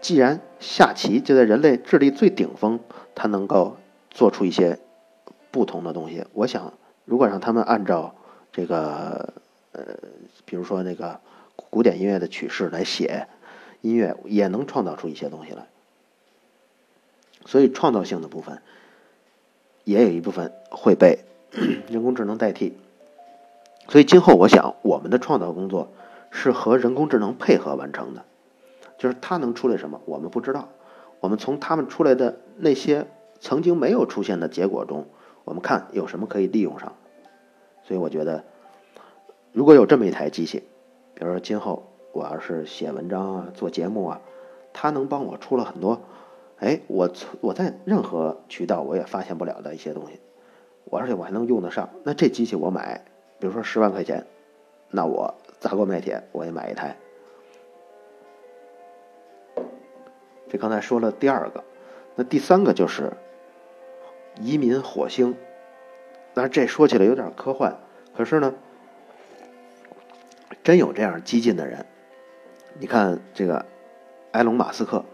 [0.00, 2.78] 既然下棋就在人类智力最顶峰，
[3.14, 3.78] 他能够
[4.10, 4.78] 做出一些
[5.50, 6.24] 不同的东西。
[6.34, 6.74] 我想，
[7.04, 8.14] 如果让他们按照
[8.52, 9.32] 这个，
[9.72, 9.84] 呃，
[10.44, 11.20] 比如说那个
[11.54, 13.26] 古典音乐的曲式来写
[13.80, 15.66] 音乐，也能创造出一些东西来。
[17.46, 18.60] 所以创造性的部分，
[19.84, 21.20] 也有一部分会被
[21.88, 22.76] 人工智能代替。
[23.88, 25.90] 所以今后，我想我们的创造工作
[26.30, 28.24] 是和人工智能配合完成的，
[28.98, 30.68] 就是它能出来什么，我们不知道。
[31.18, 33.06] 我们从他们出来的那些
[33.40, 35.06] 曾经没有出现的结果中，
[35.44, 36.94] 我们看有什么可以利用上。
[37.82, 38.44] 所以我觉得，
[39.52, 40.62] 如果有这么一台机器，
[41.14, 44.20] 比如说今后我要是写文章啊、做节目啊，
[44.72, 46.00] 它能帮我出了很多，
[46.58, 47.10] 哎，我
[47.40, 50.20] 我在任何渠道我也发现不了的一些东西，
[50.84, 53.04] 我而且我还能用得上，那这机器我买。
[53.38, 54.26] 比如说十万块钱，
[54.90, 56.94] 那我砸锅卖铁我也买一台。
[60.50, 61.64] 这刚才说了第二个，
[62.16, 63.14] 那第三个就是
[64.38, 65.34] 移民火星。
[66.34, 67.78] 那这说起来有点科幻，
[68.14, 68.52] 可是呢，
[70.62, 71.84] 真有这样激进的人。
[72.78, 73.64] 你看这个
[74.32, 75.04] 埃隆·马斯克，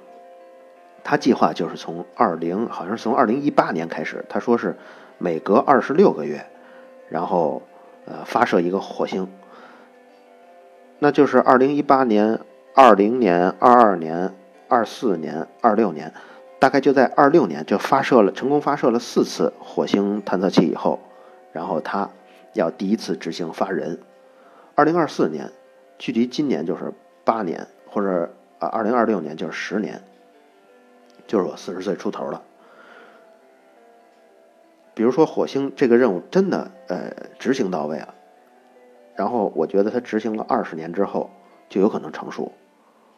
[1.03, 4.77] 他计划就是从二零，好像是从二零一八年开始，他说是
[5.19, 6.47] 每隔二十六个月，
[7.09, 7.63] 然后。
[8.09, 9.29] 呃，发射一个火星，
[11.01, 12.39] 那就是二零一八年、
[12.73, 14.33] 二零年、二二年、
[14.69, 16.15] 二四年、二六年，
[16.61, 21.01] 大概就在二六年就发射了，成功发射了四次火星探测器以后，
[21.51, 22.09] 然后他
[22.53, 23.99] 要第一次执行发人。
[24.77, 25.51] 二零二四年，
[25.99, 26.93] 距离今年就是
[27.25, 30.03] 八年，或者啊，二零二六年就是十年，
[31.27, 32.43] 就是我四十岁出头了。
[34.93, 38.15] 比如说火星这个任务真的呃执行到位了，
[39.15, 41.31] 然后我觉得它执行了二十年之后
[41.71, 42.53] 就有可能成熟，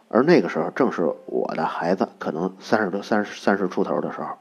[0.06, 4.38] 而那个时候正是我的孩子可能三十多三十三十出头的时候，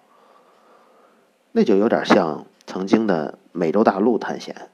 [1.52, 4.70] 那就有点像曾经的美洲大陆探险，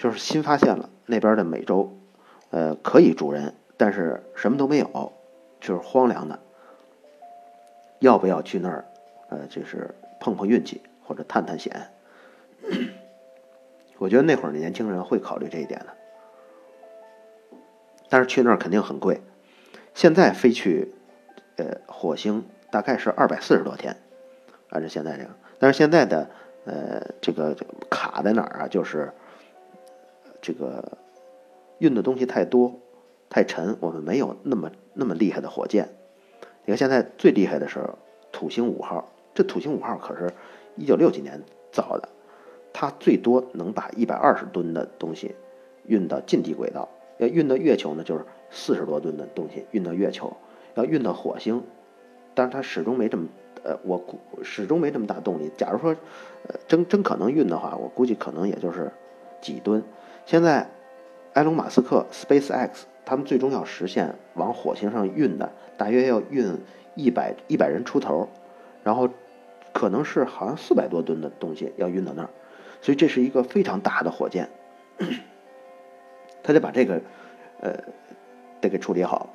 [0.00, 1.94] 就是新发现了那边的美洲，
[2.48, 5.12] 呃，可以住人，但是什么都没有，
[5.60, 6.40] 就是荒凉的。
[7.98, 8.86] 要不要去那儿？
[9.28, 11.90] 呃，就是碰碰运气或者探探险。
[13.98, 15.88] 我觉得那会儿的年轻人会考虑这一点的，
[18.08, 19.20] 但是去那儿肯定很贵。
[19.92, 20.94] 现在飞去
[21.56, 23.94] 呃火星大概是二百四十多天，
[24.70, 25.30] 按照现在这个。
[25.58, 26.30] 但是现在的
[26.64, 27.54] 呃这个
[27.90, 28.66] 卡在哪儿啊？
[28.66, 29.12] 就是
[30.40, 30.98] 这个
[31.78, 32.78] 运的东西太多
[33.28, 35.88] 太沉，我们没有那么那么厉害的火箭。
[36.64, 37.80] 你看现在最厉害的是
[38.32, 40.32] 土星五号，这土星五号可是
[40.76, 42.08] 一九六几年造的，
[42.72, 45.34] 它最多能把一百二十吨的东西
[45.86, 46.88] 运到近地轨道，
[47.18, 50.36] 要运到月球呢，就是四十多吨的东西运到月球，
[50.74, 51.62] 要运到火星，
[52.34, 53.28] 但是它始终没这么。
[53.62, 55.50] 呃，我估始终没这么大动力。
[55.54, 55.94] 假如说，
[56.48, 58.90] 呃，真真可能运的话，我估计可能也就是
[59.42, 59.84] 几吨。
[60.30, 60.70] 现在，
[61.32, 62.68] 埃隆·马斯克 （SpaceX）
[63.04, 66.56] 他们最终要实现往火星上运的，大约要运
[66.94, 68.28] 一百一百人出头，
[68.84, 69.08] 然后
[69.72, 72.30] 可能是好像四百多吨的东西要运到那儿，
[72.80, 74.48] 所以这是一个非常大的火箭，
[76.44, 77.00] 他得把这个
[77.60, 77.72] 呃
[78.60, 79.34] 得给处理好。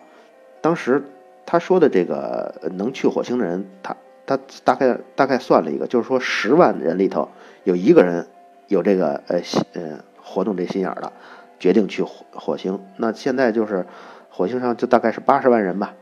[0.61, 1.03] 当时
[1.45, 3.97] 他说的这个能去火星的人，他。
[4.27, 7.29] 他大概大概算了一个，就是说十万人里头
[7.63, 8.25] 有一个人
[8.67, 9.39] 有这个呃
[9.73, 11.13] 呃活动这心眼儿了，
[11.59, 12.83] 决定去火火星。
[12.97, 13.85] 那现在就是
[14.29, 15.93] 火星上就大概是八十万人吧。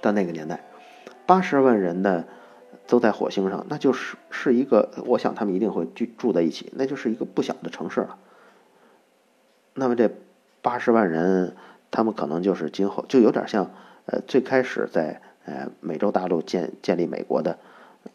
[0.00, 0.64] 到那个年代，
[1.26, 2.24] 八十万人呢
[2.86, 8.16] 都在火星上，那就是是一个，我想他们一定会居住在一起，那就是一个不小的城市了。
[9.74, 10.08] 那么这
[10.62, 11.56] 八十万人，
[11.90, 13.72] 他们可能就是今后就有点像
[14.06, 15.20] 呃最开始在。
[15.44, 17.58] 呃，美洲大陆建建立美国的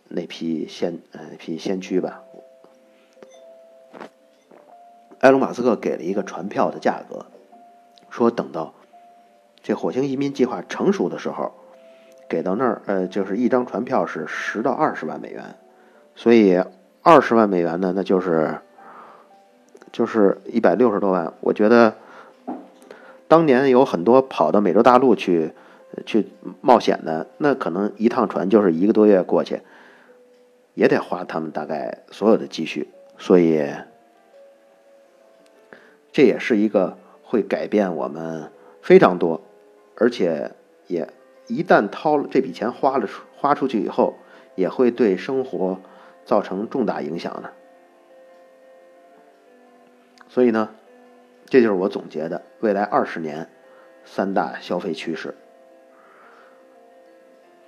[0.08, 2.22] 那批先呃那批先驱吧。
[5.20, 7.26] 埃隆·马斯克给了一个船票的价格，
[8.10, 8.74] 说等到
[9.62, 11.54] 这火星移民计划成熟的时候，
[12.30, 15.56] 给到那儿呃就是一张船票是十到二十万美元，
[16.16, 16.62] 所以
[17.02, 18.60] 二十万美元呢，那就是
[19.92, 21.34] 就是一百六十多万。
[21.42, 21.96] 我觉得
[23.28, 25.54] 当年有很多跑到美洲大陆去。
[26.06, 26.28] 去
[26.62, 29.62] 冒险的那可能一趟船就是一个多月过去，
[30.76, 33.66] 也得花他们大概所有的积蓄，所以
[36.18, 38.52] 这也是一个会改变我们
[38.82, 39.40] 非常多，
[39.96, 40.52] 而且
[40.88, 41.14] 也
[41.46, 44.16] 一旦掏了这笔钱花了花出去以后，
[44.56, 45.80] 也会对生活
[46.26, 47.54] 造成重大影响的。
[50.28, 50.72] 所以呢，
[51.46, 53.48] 这就是我总结的未来二十年
[54.04, 55.36] 三大消费趋势。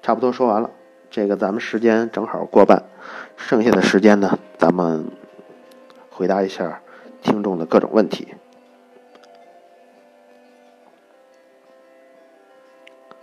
[0.01, 0.71] 差不多说完了，
[1.11, 2.81] 这个咱们时间正好过半，
[3.37, 5.05] 剩下的时间呢，咱们
[6.09, 6.81] 回答一下
[7.21, 8.27] 听众的各种问题。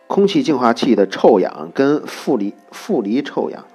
[0.07, 3.67] 空气净化器的臭氧跟负离负离臭氧，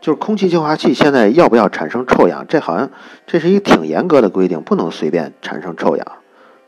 [0.00, 2.46] 就是空气净化器现在要不要产生臭氧？
[2.46, 2.90] 这好像
[3.26, 6.06] 这是一挺严格的规定，不能随便产生臭氧。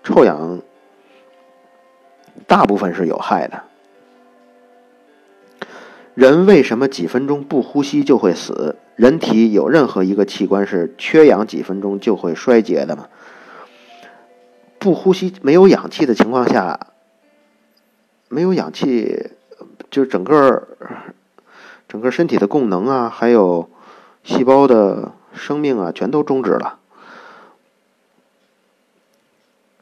[0.03, 0.61] 臭氧
[2.47, 3.63] 大部分是有害的。
[6.15, 8.77] 人为什么几分钟不呼吸就会死？
[8.95, 13.09] 人体有任何一个器官是缺氧几分钟就会衰竭的吗？
[14.79, 16.79] 不呼吸、没有氧气的情况下，
[18.29, 19.31] 没有氧气，
[19.91, 20.69] 就整个
[21.89, 23.69] 整个身体的功能啊，还有
[24.23, 26.79] 细胞的生命啊，全都终止了。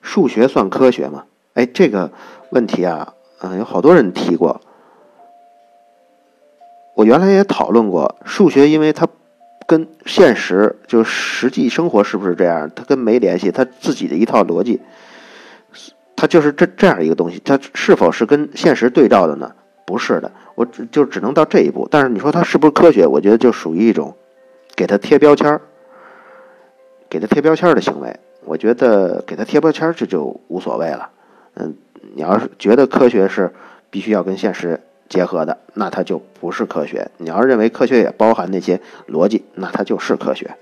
[0.01, 1.24] 数学算科学吗？
[1.53, 2.11] 哎，这个
[2.51, 4.62] 问题啊，嗯，有好多人提过。
[6.95, 9.09] 我原来也讨论过数学，因为它
[9.66, 14.80] 跟现实就实际生活是不是这样，它跟没联系，它自己的一套逻辑，
[16.14, 19.53] 它就是这这样一个东西，它是否是跟现实对照的呢？
[19.84, 21.88] 不是的，我只就只能到这一步。
[21.90, 23.07] 但是你说它是不是科学？
[23.07, 24.14] 我觉得就属于一种
[24.76, 25.61] 给它贴标签儿，
[27.11, 28.14] 给它贴标签儿的行为。
[28.45, 31.11] 我觉得给它贴标签儿这就无所谓了。
[31.55, 31.74] 嗯，
[32.14, 33.53] 你要是觉得科学是
[33.90, 34.80] 必须要跟现实。
[35.12, 37.10] 结合的，那它就不是科学。
[37.18, 40.56] 你要是认为科学也包含那些逻辑，那它就是科学。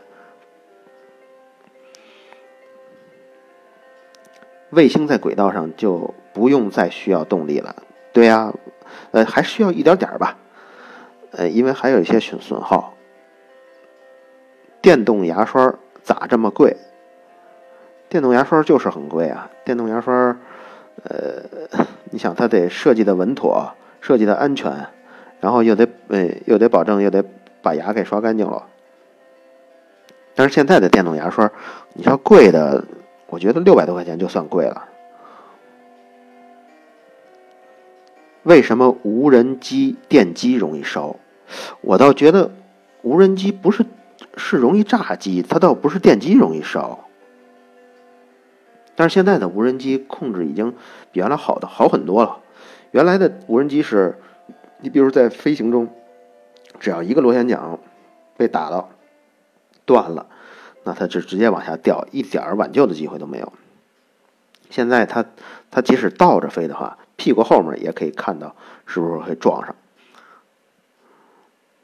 [4.70, 7.76] 卫星在轨道上就不用再需要动力了，
[8.12, 8.52] 对呀，
[9.12, 10.36] 呃，还需要一点点吧，
[11.30, 12.94] 呃，因为还有一些损损耗。
[14.82, 16.76] 电动牙刷咋这么贵？
[18.08, 19.48] 电动牙刷就是很贵啊！
[19.64, 20.12] 电动牙刷，
[21.04, 21.42] 呃，
[22.10, 23.72] 你想它得设计的稳妥。
[24.00, 24.88] 设计的安全，
[25.40, 27.24] 然后又得呃又得保证又得
[27.62, 28.66] 把牙给刷干净了，
[30.34, 31.50] 但是现在的电动牙刷，
[31.94, 32.84] 你说贵的，
[33.28, 34.86] 我觉得六百多块钱就算贵了。
[38.42, 41.16] 为什么无人机电机容易烧？
[41.82, 42.50] 我倒觉得
[43.02, 43.84] 无人机不是
[44.36, 47.00] 是容易炸机，它倒不是电机容易烧。
[48.96, 50.72] 但是现在的无人机控制已经
[51.12, 52.38] 比原来好的好很多了。
[52.90, 54.18] 原来的无人机是，
[54.80, 55.88] 你比如在飞行中，
[56.78, 57.78] 只要一个螺旋桨
[58.36, 58.90] 被打到
[59.84, 60.26] 断了，
[60.84, 63.52] 那它就直接往下掉，一点儿挽救的机会都没有。
[64.70, 65.24] 现在它
[65.70, 66.98] 它即使倒着飞的话。
[67.16, 69.76] 屁股后面也可以看到，是不是会撞上？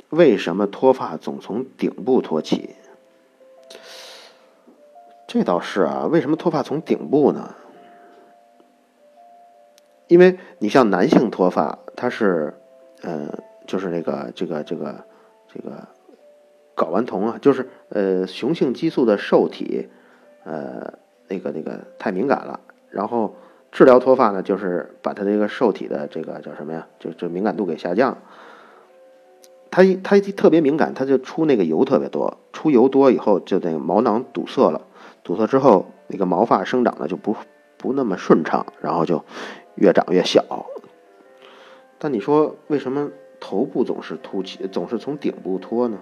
[0.09, 2.75] 为什么脱发总从顶部脱起？
[5.27, 7.55] 这倒是啊，为什么脱发从顶部呢？
[10.09, 12.55] 因为你像男性脱发，它是，
[13.03, 15.05] 呃，就是那个这个这个
[15.53, 15.89] 这个
[16.75, 19.89] 睾丸酮啊，就是呃雄性激素的受体，
[20.45, 20.95] 呃，
[21.29, 23.35] 那个那个太敏感了，然后。
[23.73, 26.87] 治疗脱发呢，就是把它这个受体的这个叫什么呀？
[26.99, 28.17] 就就敏感度给下降。
[29.71, 32.39] 它它特别敏感，它就出那个油特别多。
[32.55, 34.81] 出油多以后，就那个毛囊堵塞了。
[35.23, 37.37] 堵塞之后，那个毛发生长的就不
[37.77, 39.23] 不那么顺畅，然后就
[39.77, 40.67] 越长越小。
[41.99, 43.11] 但你说为什么
[43.41, 45.99] 头部总是凸起，总是从顶部脱呢？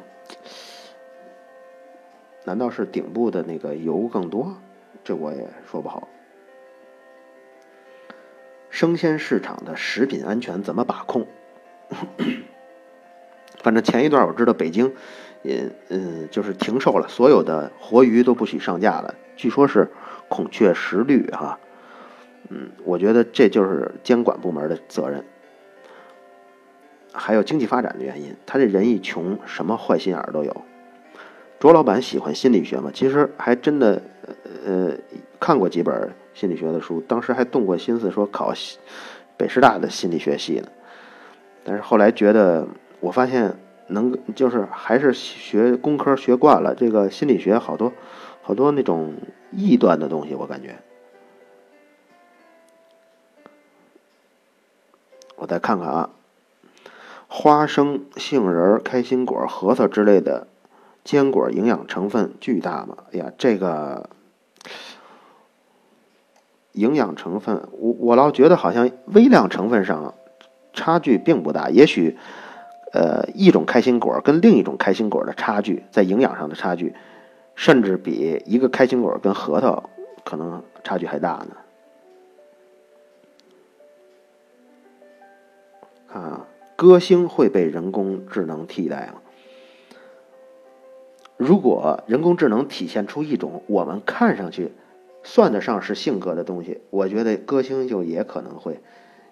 [2.44, 4.56] 难道是顶部的那个油更多？
[5.02, 6.08] 这我也说不好。
[8.70, 11.26] 生鲜市场的食品安全怎么把控？
[13.62, 14.94] 反正前一段我知道北京，
[15.42, 19.14] 也嗯，就是停售了，所有的活鱼都不许上架了。
[19.36, 19.90] 据说是
[20.28, 21.58] 孔雀石绿哈，
[22.51, 25.24] 嗯，我觉得这就是监管部门的责任，
[27.12, 28.36] 还有经济发展的原因。
[28.45, 30.55] 他这人一穷，什么坏心眼都有。
[31.59, 32.90] 卓老板喜欢心理学吗？
[32.92, 34.03] 其实还真的，
[34.66, 34.92] 呃，
[35.40, 38.53] 看过几本心理学的书，当时还动过心思说考
[39.38, 40.68] 北师大的心理学系呢。
[41.64, 42.68] 但是后来觉得，
[43.01, 43.55] 我发现
[43.86, 47.90] 能就是还是学工科学惯了，这个心理学好多
[48.42, 49.14] 好多那种
[49.51, 50.76] 异端的东西，我感觉。
[55.45, 56.09] 我再看看啊，
[57.28, 60.47] 花生、杏仁、开心果、核桃之类的。
[61.05, 62.97] 坚果营养成分巨大嘛？
[63.12, 64.09] 哎呀，这个
[66.72, 70.14] 营养成分，我我老觉得好像微量成分上
[70.72, 71.68] 差距并不大。
[71.68, 72.16] 也许，
[72.95, 76.95] 呃，一种开心果跟另一种开心果的差距，在营养上的差距，
[77.55, 79.90] 甚至比一个开心果跟核桃
[80.24, 81.49] 可能差距还大呢。
[86.14, 86.46] 啊，
[86.76, 89.20] 歌星会被人工智能替代吗？
[91.36, 94.70] 如果人工智能体现出一种我们看上去
[95.24, 98.80] 算得上是性格的东西，我觉得歌星就也可能会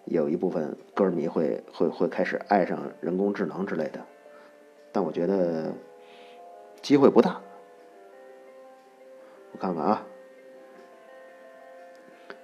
[0.07, 4.01] 有一部分歌迷会会会开始爱上人工智能之类的，
[4.91, 5.72] 但我觉得
[6.83, 7.41] 机会不大。
[9.53, 10.03] 我看看啊，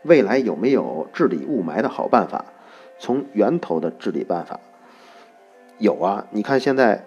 [0.05, 2.45] 未来有没有治理雾霾的好办法？
[2.99, 4.61] 从源头的治理办法
[5.79, 7.05] 有啊，你看现在。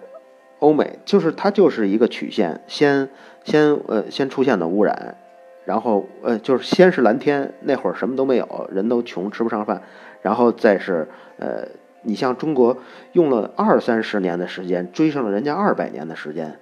[0.62, 3.08] 欧美就是它就是一个曲线，先
[3.42, 5.16] 先呃先出现的污染，
[5.64, 9.82] 然后呃就是先是蓝天，那会儿什么都没有，人都穷吃不上饭，
[10.20, 11.66] 然后再是呃
[12.02, 12.78] 你像中国
[13.10, 16.56] 用了二三十年的时间追上了人家二百年的时间，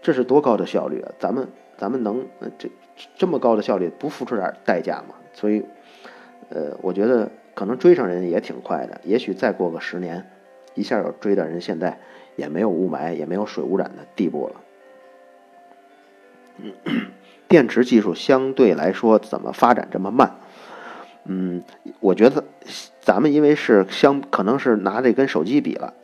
[0.00, 1.12] 这是多高的效率啊！
[1.18, 1.46] 咱们
[1.76, 2.70] 咱们能这
[3.18, 5.14] 这么高的效率不付出点代价吗？
[5.34, 5.62] 所以
[6.48, 10.30] 呃我觉得可能追上人也挺快的，也许再过个十年，
[10.74, 11.98] 一下又追到人现在。
[12.36, 14.60] 也没有雾霾，也没有水污染的地步了。
[17.48, 20.36] 电池技术相对来说怎么发展这么慢？
[21.24, 21.64] 嗯，
[21.98, 22.44] 我觉得
[23.00, 25.94] 咱们因为是相，可能是拿这跟手机比了，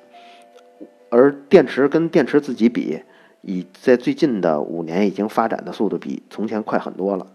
[1.11, 3.03] 而电池跟电池自己比，
[3.43, 7.27] 已在最近的五年已经发展的速度比从前快很多了。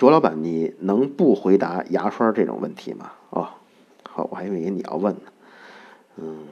[0.00, 3.12] 卓老板，你能不回答牙刷这种问题吗？
[3.28, 3.46] 哦。
[4.08, 5.20] 好，我还以为你要问呢，
[6.16, 6.46] 嗯，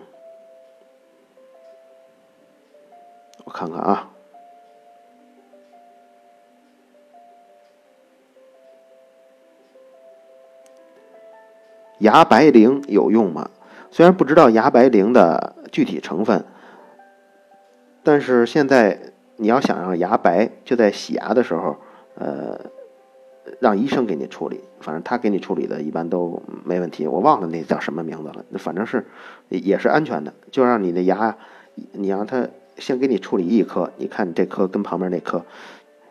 [3.47, 4.11] 我看看啊，
[12.01, 13.49] 牙白灵有用吗？
[13.91, 16.45] 虽然不知道牙白灵的具体成分，
[18.03, 19.01] 但是现在
[19.37, 21.75] 你要想让牙白，就在洗牙的时候，
[22.17, 22.61] 呃。
[23.61, 27.07] 让医生给你处理，反正他给你处理的一般都没问题。
[27.07, 29.05] 我忘了那叫什么名字了，反正是
[29.49, 31.37] 也是安全的，就让你的牙
[31.93, 35.45] 你让他先给你处理一颗，你看这颗跟旁边那颗，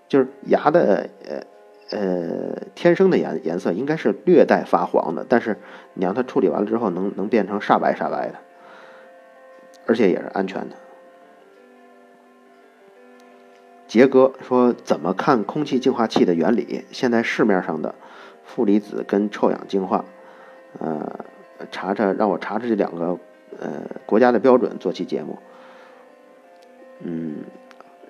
[0.07, 5.57] 就是牙的呃呃天生的颜颜色应该是略带发黄的，但是
[5.93, 8.35] 你让他处理完了之后，能能变成煞白煞白的，
[9.85, 10.75] 而且也是安全的。
[13.87, 16.83] 杰哥说：“怎么看空气净化器的原理？
[16.91, 17.95] 现在市面上的
[18.43, 20.03] 负离子跟臭氧净化，
[20.79, 21.09] 呃，
[21.71, 23.17] 查查让我查查这两个
[23.59, 23.69] 呃
[24.05, 25.39] 国家的标准，做期节目。
[26.99, 27.37] 嗯，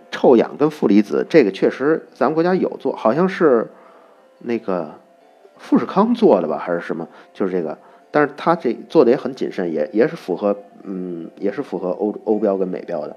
[0.09, 3.69] 臭氧跟负离子这个确实咱们国家有做，好像是
[4.39, 4.99] 那个
[5.57, 7.07] 富士康做的吧，还是什么？
[7.33, 7.77] 就是这个，
[8.09, 13.15] 但是他这做的也很谨慎，也也是符合嗯，也是符合欧欧标跟美标的。”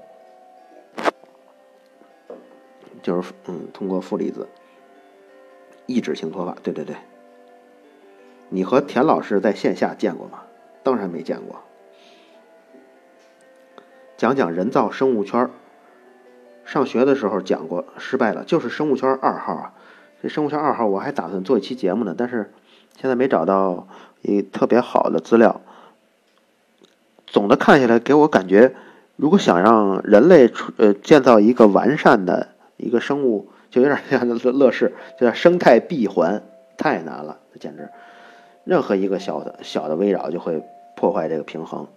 [3.01, 4.47] 就是嗯，通过负离子
[5.85, 6.95] 抑制性脱发，对对对。
[8.49, 10.43] 你和田老师在线下见过吗？
[10.83, 11.61] 当然没见过。
[14.17, 15.49] 讲讲人造生物圈
[16.65, 19.73] 上学的时候讲过，失败了，就是生物圈二号啊。
[20.21, 22.51] 这生物圈二号我还打算做一期节目呢，但是
[22.99, 23.87] 现在没找到
[24.21, 25.61] 一特别好的资料。
[27.25, 28.75] 总的看下来，给我感觉，
[29.15, 32.49] 如果想让人类呃建造一个完善的。
[32.81, 36.43] 一个生物就有点像乐乐视，就叫生态闭环，
[36.77, 37.89] 太难了，简直，
[38.63, 40.63] 任何一个小的小的微扰就会
[40.95, 41.87] 破坏这个平衡，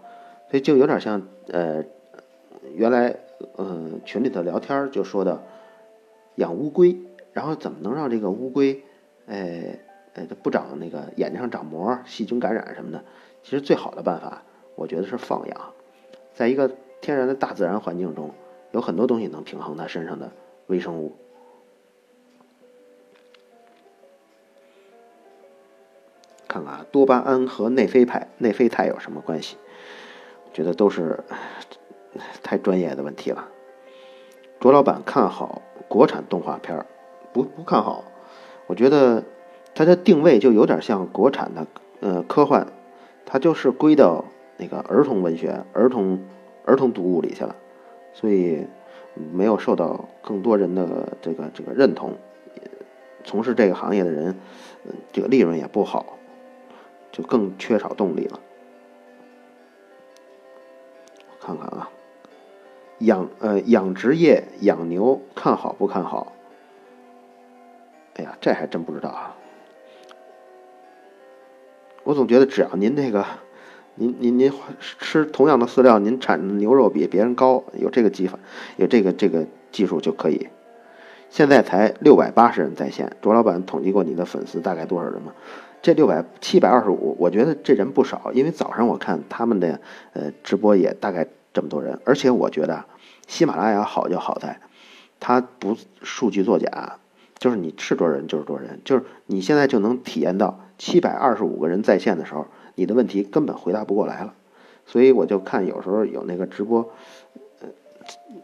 [0.51, 1.85] 所以就有点像呃，
[2.75, 3.17] 原来
[3.57, 5.43] 嗯群里头聊天就说的
[6.37, 6.97] 养乌龟，
[7.33, 8.83] 然后怎么能让这个乌龟，
[9.27, 9.79] 哎
[10.15, 13.03] 哎不长那个眼睛上长膜、细菌感染什么的？
[13.43, 14.43] 其实最好的办法，
[14.75, 15.61] 我觉得是放养，
[16.35, 16.71] 在一个
[17.01, 18.31] 天然的大自然环境中，
[18.71, 20.31] 有很多东西能平衡它身上的。
[20.69, 21.15] 微生物，
[26.49, 29.57] 看看啊，多巴胺和内啡肽、内啡肽有什么关系？
[30.55, 31.23] 觉得都是
[32.43, 33.49] 太专业的问题了。
[34.59, 36.87] 卓老板看好国产动画片
[37.33, 38.05] 不不看好。
[38.67, 39.23] 我觉得
[39.75, 41.67] 它的定位就有点像国产的
[42.01, 42.67] 呃科幻，
[43.27, 44.25] 它就是归到
[44.57, 46.25] 那个儿童文学、儿童
[46.65, 47.55] 儿童读物里去了，
[48.15, 48.67] 所以。
[49.15, 52.17] 没有受到更多人的这个这个认同，
[53.25, 54.37] 从事这个行业的人，
[55.13, 56.19] 这个利润也不好，
[57.13, 58.41] 就更缺少动力了。
[61.31, 61.91] 我看看啊，
[62.99, 66.33] 养呃养殖业养牛看好不看好？
[68.15, 69.37] 哎呀，这还真不知道啊。
[72.03, 73.25] 我总觉得只要您那个。
[73.97, 74.53] 您您您
[74.99, 78.39] 吃同样的饲料，您产牛肉比别人高，有这个技法，
[78.77, 80.49] 有这个这个技术就可以。
[81.31, 85.33] 现在才六百八十人在线，卓老板统计过你的粉丝大概多少人吗？
[85.81, 89.81] 这六百七百二十五，我觉得这人不少，因为早上我看他们的
[90.13, 92.85] 呃直播也大概这么多人，而且我觉得
[93.29, 94.61] 喜马拉雅好就好在，
[95.21, 96.99] 它不数据作假，
[97.39, 102.49] 就是你是多少人就是多少人，就是你现在就能体验到七百二十五个人在线的时候。
[102.75, 104.35] 你的问题根本回答不过来了，
[104.87, 106.91] 所以我就看有时候有那个直播，
[107.61, 107.69] 呃，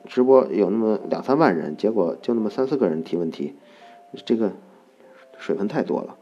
[0.06, 3.56] 直播有那么两三万人，结果就那么三四个人提问题，
[4.24, 4.52] 这个
[5.38, 6.16] 水分太多了。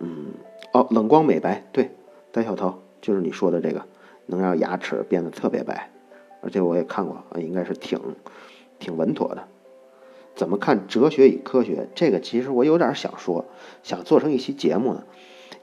[0.00, 0.34] 嗯，
[0.72, 1.92] 哦，冷光美白，对，
[2.32, 3.86] 戴小涛就是你说的这个，
[4.26, 5.90] 能让牙齿变得特别白，
[6.42, 7.98] 而且我也看过，应该是挺
[8.78, 9.48] 挺稳妥的。
[10.34, 11.88] 怎么看哲学与科学？
[11.94, 13.44] 这个其实我有点想说，
[13.84, 15.04] 想做成一期节目呢。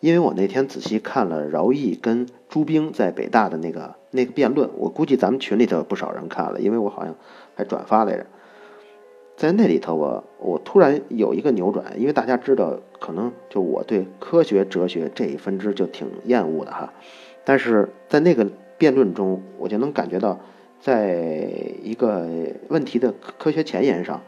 [0.02, 7.16] 因为我那天仔细看了饶毅跟朱冰在北大的那个那个辩论，我估计咱们群里头不少人看了，因为我好像
[7.56, 8.26] 还转发来着。
[9.38, 16.92] 在那里头，我我突然有一个扭转，因为大家知道，可能就我对科学哲学这一分支就挺厌恶的哈。
[17.44, 18.48] 但是在那个
[18.80, 20.40] 辩论中，我就能感觉到，
[20.80, 21.16] 在
[21.84, 22.28] 一个
[22.70, 24.22] 问题的科学前沿上，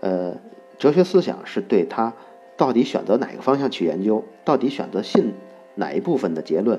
[0.00, 0.36] 呃，
[0.78, 2.14] 哲学思想是对他。
[2.62, 4.24] 到底选择哪个方向去研究？
[4.44, 5.34] 到底选择信
[5.74, 6.78] 哪一部分的结论，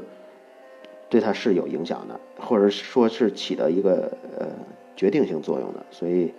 [1.10, 4.48] 对他是有影响的，或者说是起到一个呃
[4.96, 5.86] 决定性作用的。
[5.92, 6.34] 所以，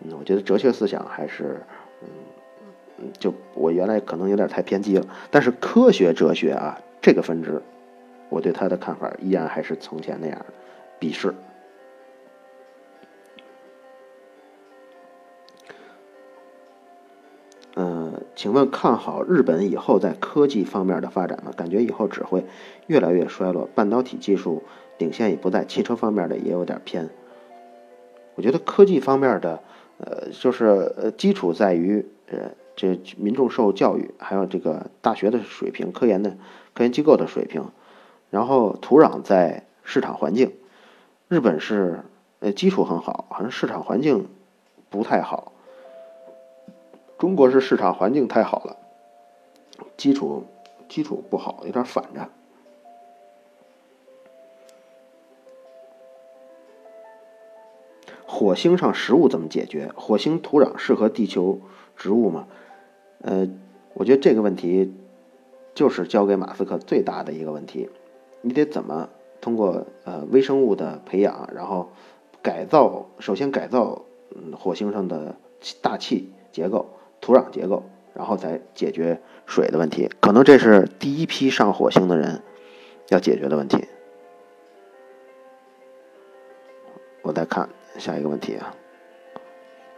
[0.00, 1.60] 嗯，我觉得哲学思想还是，
[2.00, 5.06] 嗯，就我原来可能有点太偏激了。
[5.30, 7.60] 但是科学哲学啊，这个分支，
[8.30, 10.46] 我对他的看法依然还是从前那样的
[10.98, 11.34] 鄙视。
[18.40, 21.52] 请问看好日本以后在科技方面的发展吗？
[21.54, 22.46] 感觉以后只会
[22.86, 24.62] 越来越衰落，半导体技术
[24.96, 27.10] 领先已不在，汽车方面的也有点偏。
[28.36, 29.60] 我觉得科技方面的，
[29.98, 30.64] 呃，就是
[30.96, 36.30] 呃，基础在于呃，这民众受教育，还有这个大学的水平、科研的
[36.72, 37.66] 科研机构的水平，
[38.30, 40.54] 然后土壤在市场环境，
[41.28, 42.04] 日本是
[42.38, 44.28] 呃基础很好，好像市场环境
[44.88, 45.52] 不太好。
[47.20, 48.78] 中国是市场环境太好了，
[49.98, 50.46] 基础
[50.88, 52.30] 基础不好，有点反着。
[58.26, 59.92] 火星上食物怎么解决？
[59.94, 61.60] 火星土壤适合地球
[61.94, 62.48] 植物吗？
[63.20, 63.46] 呃，
[63.92, 64.94] 我觉得这个问题
[65.74, 67.90] 就是交给马斯克最大的一个问题。
[68.40, 69.10] 你得怎么
[69.42, 71.90] 通过呃微生物的培养，然后
[72.40, 75.36] 改造，首先改造嗯火星上的
[75.82, 76.88] 大气结构。
[77.20, 82.42] 土壤结构，然后再解决水的问题，可能这是第一批上火星的人
[83.08, 83.86] 要解决的问题。
[87.22, 87.68] 我再看
[87.98, 88.74] 下一个问题啊，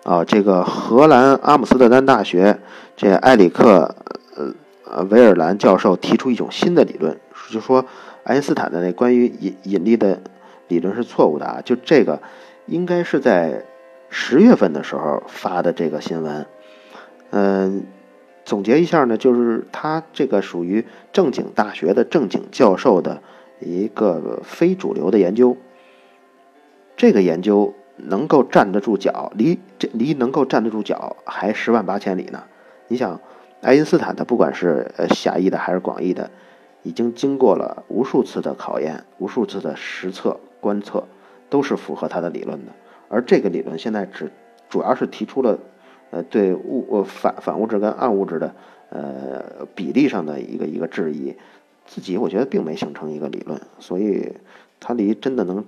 [0.02, 2.58] 啊，这个荷兰阿姆斯特丹大学
[2.96, 3.94] 这埃里克
[4.36, 4.52] 呃
[4.84, 7.20] 呃维尔兰教授提出一种新的理论，
[7.50, 7.86] 就说
[8.24, 10.20] 爱因斯坦的那关于引引力的
[10.66, 12.20] 理论是错误的啊，就这个
[12.66, 13.64] 应该是在
[14.10, 16.44] 十月份的时候发的这个新闻。
[17.34, 17.84] 嗯，
[18.44, 23.22] 总结一下呢，就是他这个属于正经大学的正经教授的
[23.58, 25.56] 一个非主流的研究。
[26.94, 32.44] 这个研究能够站得住脚，离这离能够站得住脚还十万八千里呢。
[32.88, 33.18] 你想，
[33.62, 36.30] 爱因斯坦的不管是呃狭义的还是广义的，
[36.82, 41.08] 已经经过了无数次的考验，无数次的实测观测，
[41.48, 42.72] 都是符合他的理论的。
[43.08, 44.30] 而这个理论现在只
[44.68, 45.58] 主要是提出了。
[46.12, 48.54] 呃，对物呃反反物质跟暗物质的
[48.90, 51.34] 呃比例上的一个一个质疑，
[51.86, 54.34] 自己我觉得并没形成一个理论，所以
[54.78, 55.64] 它离真的能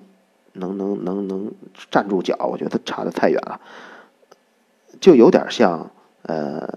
[0.52, 1.52] 能能能能
[1.90, 3.58] 站住脚，我觉得差得太远了，
[5.00, 5.90] 就有点像
[6.24, 6.68] 呃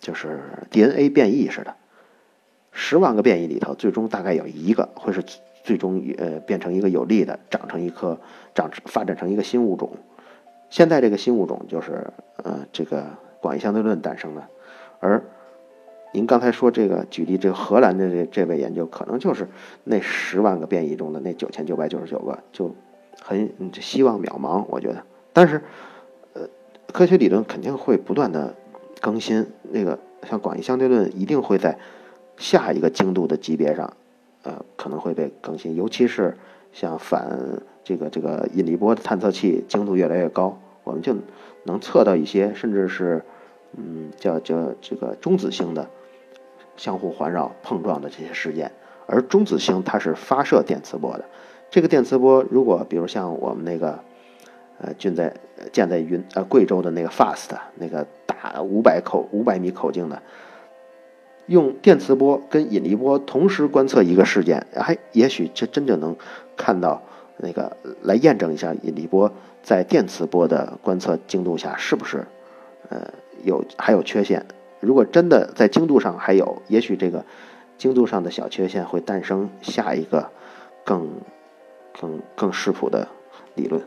[0.00, 0.40] 就是
[0.72, 1.76] DNA 变异似的，
[2.72, 5.22] 十万个变异里头，最终大概有一个会是
[5.62, 8.18] 最终呃变成一个有利的，长成一颗
[8.52, 9.96] 长发展成一个新物种。
[10.70, 12.06] 现在这个新物种就是，
[12.36, 13.04] 呃，这个
[13.40, 14.48] 广义相对论诞生的，
[15.00, 15.20] 而
[16.12, 19.48] 您刚才说这个举例，这个荷兰的这这位研究，可能就是
[19.82, 22.72] 那十万个变异中的那九千九百九十九个，就
[23.20, 25.02] 很希望渺茫，我觉得。
[25.32, 25.60] 但是，
[26.34, 26.48] 呃，
[26.92, 28.54] 科学理论肯定会不断的
[29.00, 31.76] 更新，那个像广义相对论一定会在
[32.36, 33.92] 下一个精度的级别上，
[34.44, 36.36] 呃，可能会被更新，尤其是
[36.72, 37.60] 像反。
[37.90, 41.12] 这个这个引力波的探测器精度越来越高，我们就
[41.64, 43.24] 能测到一些，甚至是，
[43.76, 45.88] 嗯，叫叫这个中子星的
[46.76, 48.70] 相互环绕碰撞的这些事件。
[49.06, 51.24] 而中子星它是发射电磁波的，
[51.68, 53.98] 这个电磁波如果比如像我们那个，
[54.78, 55.34] 呃，建在
[55.72, 60.22] 建在云呃贵州的那个 FAST 那个大五百口五百米口径的，
[61.46, 66.14] 用电磁波跟引力波同时观测一个事件，哎也许这真就能
[66.56, 67.02] 看到。
[67.42, 69.32] 那个来验证一下引力波
[69.62, 72.26] 在电磁波的观测精度下是不是，
[72.88, 73.12] 呃，
[73.42, 74.46] 有还有缺陷。
[74.80, 77.24] 如果真的在精度上还有，也许这个
[77.76, 80.30] 精度上的小缺陷会诞生下一个
[80.84, 81.10] 更
[82.00, 83.08] 更更适谱的
[83.54, 83.82] 理论。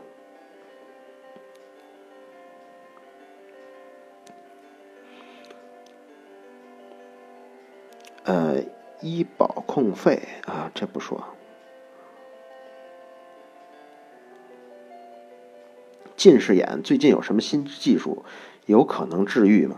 [8.24, 8.56] 呃，
[9.00, 11.33] 医保控费啊，这不说。
[16.16, 18.24] 近视眼最近有什么新技术，
[18.66, 19.76] 有可能治愈吗？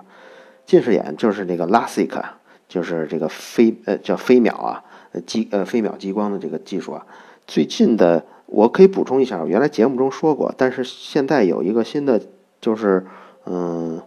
[0.66, 2.22] 近视眼就是那个 LASIK，
[2.68, 4.84] 就是这个飞呃叫飞秒啊，
[5.24, 7.06] 激呃飞秒激光的这个技术啊。
[7.46, 12.20] 最近的我可以补充一下，原来节目中说过，但是现在有一个新的，
[12.60, 13.06] 就是
[13.44, 14.02] 嗯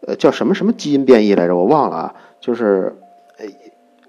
[0.00, 2.14] 呃叫什么什么基因变异来着，我忘了啊。
[2.40, 2.96] 就是
[3.38, 3.46] 呃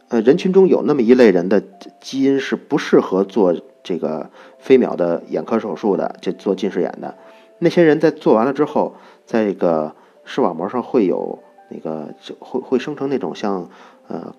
[0.09, 1.61] 呃人群中有那么一类人的
[2.01, 7.15] 基因是不适合做这个飞秒的眼科手术的，就做近视眼的。
[7.63, 8.95] 那些人在做完了之后，
[9.25, 9.95] 在这个
[10.25, 11.39] 视网膜上会有
[11.69, 13.69] 那个就会会生成那种像
[14.09, 14.35] 呃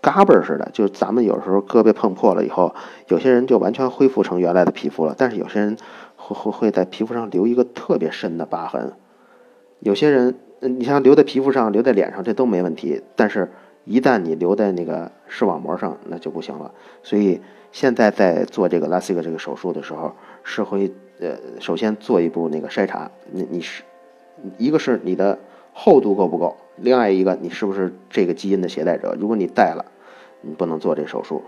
[0.00, 2.74] 嘎巴似的，就是咱们有时候胳膊碰破了以后，
[3.08, 5.76] 有些人就完全恢复成原来的皮肤了，但是有些人
[6.16, 8.94] 会会会在皮肤上留一个特别深的疤痕。
[9.80, 13.52] 有些人，你像留在皮肤上、留在脸上，这都没问题，但是
[13.84, 16.72] 一旦你留在那个视网膜上，那就不行了。
[17.02, 17.42] 所以
[17.72, 20.90] 现在在做这个拉 a 克这个手术的时候，是会。
[21.20, 23.82] 呃，首先做一步那个筛查，你你是，
[24.58, 25.38] 一个是你的
[25.72, 29.16] 厚度够不够，另外一个你是不是这个基因的携带者？
[29.18, 29.84] 如果你带了，
[30.40, 31.42] 你不能做这手术。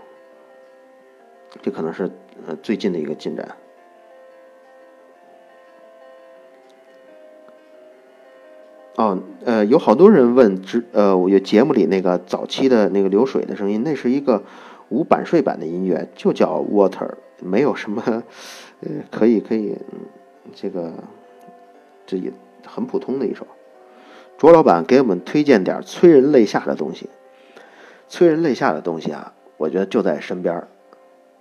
[1.61, 2.11] 这可能是
[2.45, 3.55] 呃最近的一个进展。
[8.95, 14.43] 哦，呃，有好多人问，之呃，我节目里那个早期的那个流水的声音，那是一个
[14.89, 18.01] 无版税版的音乐就叫 Water，没有什么，
[18.81, 19.77] 呃，可以可以，
[20.53, 20.93] 这个
[22.05, 22.31] 这也
[22.65, 23.45] 很普通的一首。
[24.37, 27.09] 卓老板给我们推荐点催人泪下的东西，
[28.07, 30.67] 催人泪下的东西啊，我觉得就在身边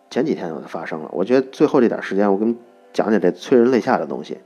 [0.09, 2.57] 前几天我就发生了，我觉得最后这点时间，我给你
[2.93, 4.39] 讲讲这催人泪下的东西。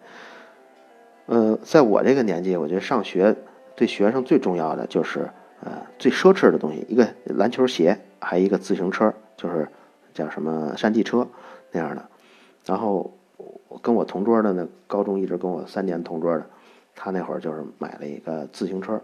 [1.26, 3.36] 呃，在我这个年纪，我觉得上学
[3.76, 5.30] 对学生最重要的就是
[5.62, 9.68] 呃最奢侈的东西，一个篮球鞋，还有一个自行车，就是
[10.20, 11.26] 叫什么山地车
[11.72, 12.08] 那样的。
[12.66, 13.12] 然后
[13.68, 16.44] 我跟我同桌的那高中一直跟我三年同桌的。
[17.02, 19.00] 他那会儿就是买了一个自行车，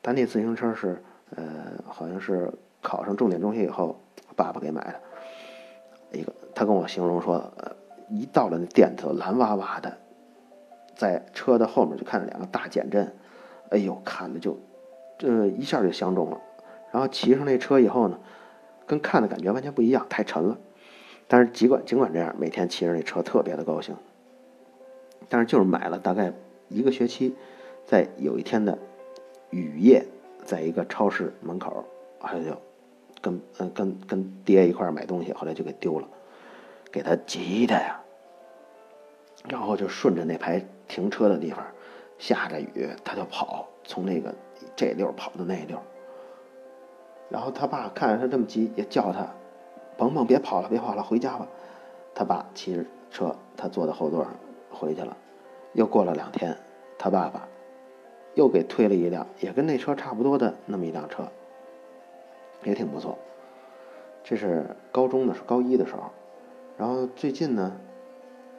[0.00, 1.02] 但那自行车是，
[1.34, 1.42] 呃，
[1.84, 3.98] 好像是考上重点中学以后，
[4.36, 5.00] 爸爸给买的。
[6.16, 7.72] 一个，他跟我形容说，呃，
[8.08, 9.98] 一到了那店头，蓝哇哇的，
[10.94, 13.12] 在车的后面就看着两个大减震，
[13.70, 14.56] 哎呦，看着就，
[15.18, 16.40] 这一下就相中了。
[16.92, 18.18] 然后骑上那车以后呢，
[18.90, 20.58] 跟看的感觉完全不一样，太沉了。
[21.28, 23.94] 但是尽管尽管这样，每天骑着那车特别的高兴。
[25.28, 26.32] 但是就是买了大概。
[26.72, 27.34] 一个学期，
[27.84, 28.78] 在有一天的
[29.50, 30.06] 雨夜，
[30.44, 31.84] 在一个超市门口，
[32.20, 32.56] 后来就
[33.20, 36.06] 跟嗯跟跟爹一块买东西，后来就给丢了，
[36.92, 38.00] 给他急的呀。
[39.48, 41.66] 然后就顺着那排停车的地方，
[42.18, 44.32] 下着雨他就跑，从那个
[44.76, 45.76] 这溜跑到那溜。
[47.30, 49.26] 然后他爸看着他这么急，也叫他，
[49.96, 51.46] 鹏鹏别跑了，别跑了，回家吧。
[52.14, 54.34] 他爸骑着车，他坐在后座上
[54.70, 55.16] 回去了。
[55.72, 56.56] 又过了两天，
[56.98, 57.48] 他爸爸
[58.34, 61.28] 又给推了一辆，也跟那车差不多的那么一辆车，
[62.64, 63.16] 也挺不错。
[64.24, 66.10] 这是高中的是，高一的时候。
[66.76, 67.72] 然后最近呢，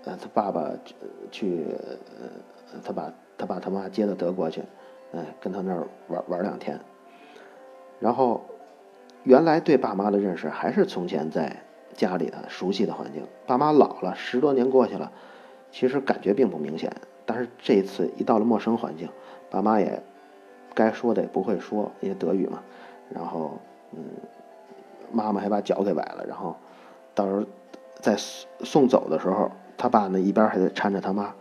[0.05, 0.71] 呃，他爸爸
[1.29, 1.65] 去，
[2.19, 4.63] 呃，他把他爸他妈接到德国去，
[5.11, 6.79] 嗯，跟他那儿玩玩两天。
[7.99, 8.41] 然后
[9.23, 11.63] 原来对爸妈的认识还是从前在
[11.93, 13.23] 家里的熟悉的环境。
[13.45, 15.11] 爸妈老了，十多年过去了。
[15.71, 16.91] 其实感觉并不明显，
[17.25, 19.07] 但是这一次一到了陌生环境，
[19.49, 20.01] 爸妈也
[20.73, 22.61] 该说的也不会说，因为德语嘛。
[23.09, 23.57] 然后，
[23.91, 24.01] 嗯，
[25.11, 26.25] 妈妈还把脚给崴了。
[26.27, 26.55] 然后，
[27.13, 27.43] 到时候
[27.99, 31.33] 在送走的时候，他爸呢一边还得搀着他妈。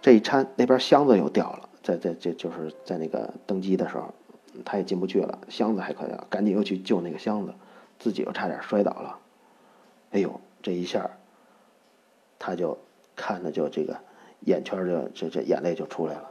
[0.00, 4.14] 这一搀，那边箱子又掉了，在在这就是在那个登机的时候，
[4.64, 7.54] 他也进不去了，箱子还可以，赶紧又去救那个箱子，
[7.98, 9.18] 自己又差点摔倒了。
[10.10, 11.10] 哎呦，这一下。
[12.40, 12.78] 他就
[13.16, 13.98] 看着就这个
[14.42, 16.30] 眼圈就这这眼泪就出来了，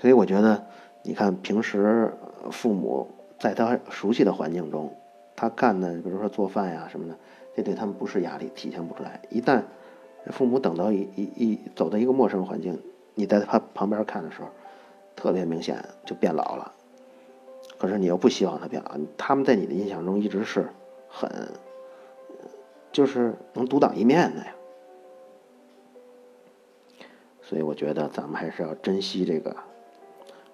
[0.00, 0.64] 所以我觉得，
[1.02, 2.10] 你看平时
[2.50, 3.06] 父母
[3.38, 4.96] 在他熟悉的环境中，
[5.36, 7.14] 他干的比如说做饭呀什么的，
[7.54, 9.20] 这对他们不是压力，体现不出来。
[9.28, 9.64] 一旦
[10.30, 12.80] 父母等到一一一走到一个陌生环境，
[13.14, 14.48] 你在他旁边看的时候，
[15.16, 16.72] 特别明显就变老了。
[17.78, 20.68] 可是你又不希望他变老，他们在你的印象中一直是
[21.08, 21.30] 很。
[22.92, 24.54] 就是能独当一面的呀，
[27.42, 29.56] 所以我觉得咱们还是要珍惜这个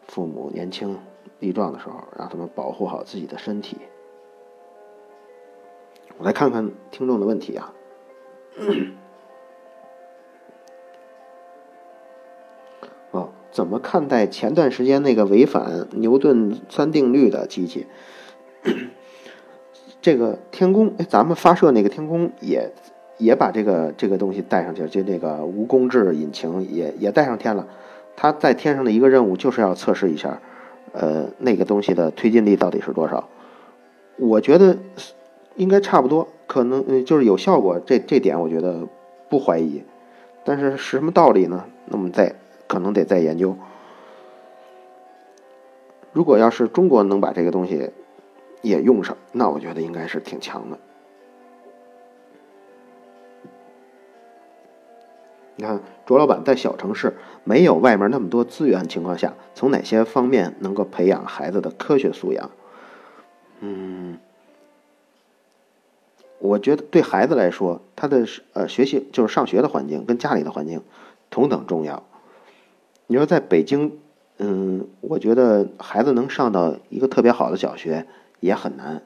[0.08, 0.98] 父母年轻
[1.38, 3.76] 力壮的时候，让他们保护好自己的身体。
[6.16, 7.74] 我来看看听众的问题啊。
[13.50, 17.86] 怎么看待前段时间那个违反牛顿三定律的机器？
[20.00, 22.72] 这个天宫，哎，咱们发射那个天宫也
[23.18, 27.66] 也把这个这个东西带上去，就那个无公制引擎也也带上天了。
[28.16, 30.40] 它在天上的一个任务就是要测试一下，
[30.92, 33.28] 呃，那个东西的推进力到底是多少。
[34.16, 34.76] 我觉得
[35.56, 38.86] 应该差不多，可能就是有效果，这这点我觉得
[39.28, 39.82] 不怀疑。
[40.44, 41.64] 但是是什么道理呢？
[41.86, 42.34] 那么再
[42.70, 43.56] 可能得再研究。
[46.12, 47.90] 如果要是中国能把这个东西，
[48.62, 50.78] 也用上，那我觉得应该是挺强的。
[55.56, 62.50] 你看，卓老板在小城市没有外面那么多资源情况下，从哪些方面能够培养孩子的科学素养？
[63.58, 64.18] 嗯，
[66.38, 70.82] 我觉得对孩子来说，他的呃学习就是上学的环境跟家里的环境
[71.30, 72.04] 同等重要。
[73.10, 73.98] 你说在北京，
[74.38, 78.06] 嗯，我觉得孩子能上到一个特别好的小学。
[78.38, 79.02] 也很难，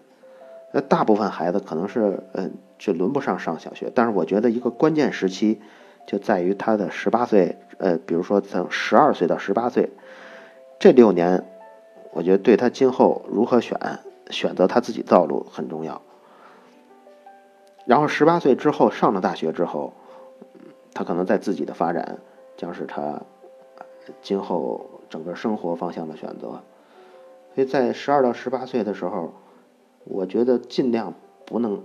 [0.73, 3.91] 那大部分孩子可能是，嗯，就轮不上上小学。
[3.93, 5.61] 但是我觉得一个关键时期，
[6.07, 9.91] 就在于他的十八岁，呃，比如说从十二岁到十八岁，
[10.79, 11.43] 这六年，
[12.13, 13.77] 我觉得对他今后如何选，
[14.31, 16.01] 选择他自己道路很重要。
[17.87, 19.95] 然后十八岁之后上了大学之后，
[20.93, 22.19] 他可能在自己的发展
[22.57, 23.21] 将是他
[24.23, 26.63] 今后整个生活方向的选择。
[27.55, 29.33] 所以在十二到十八岁的时候，
[30.05, 31.83] 我觉得尽量不能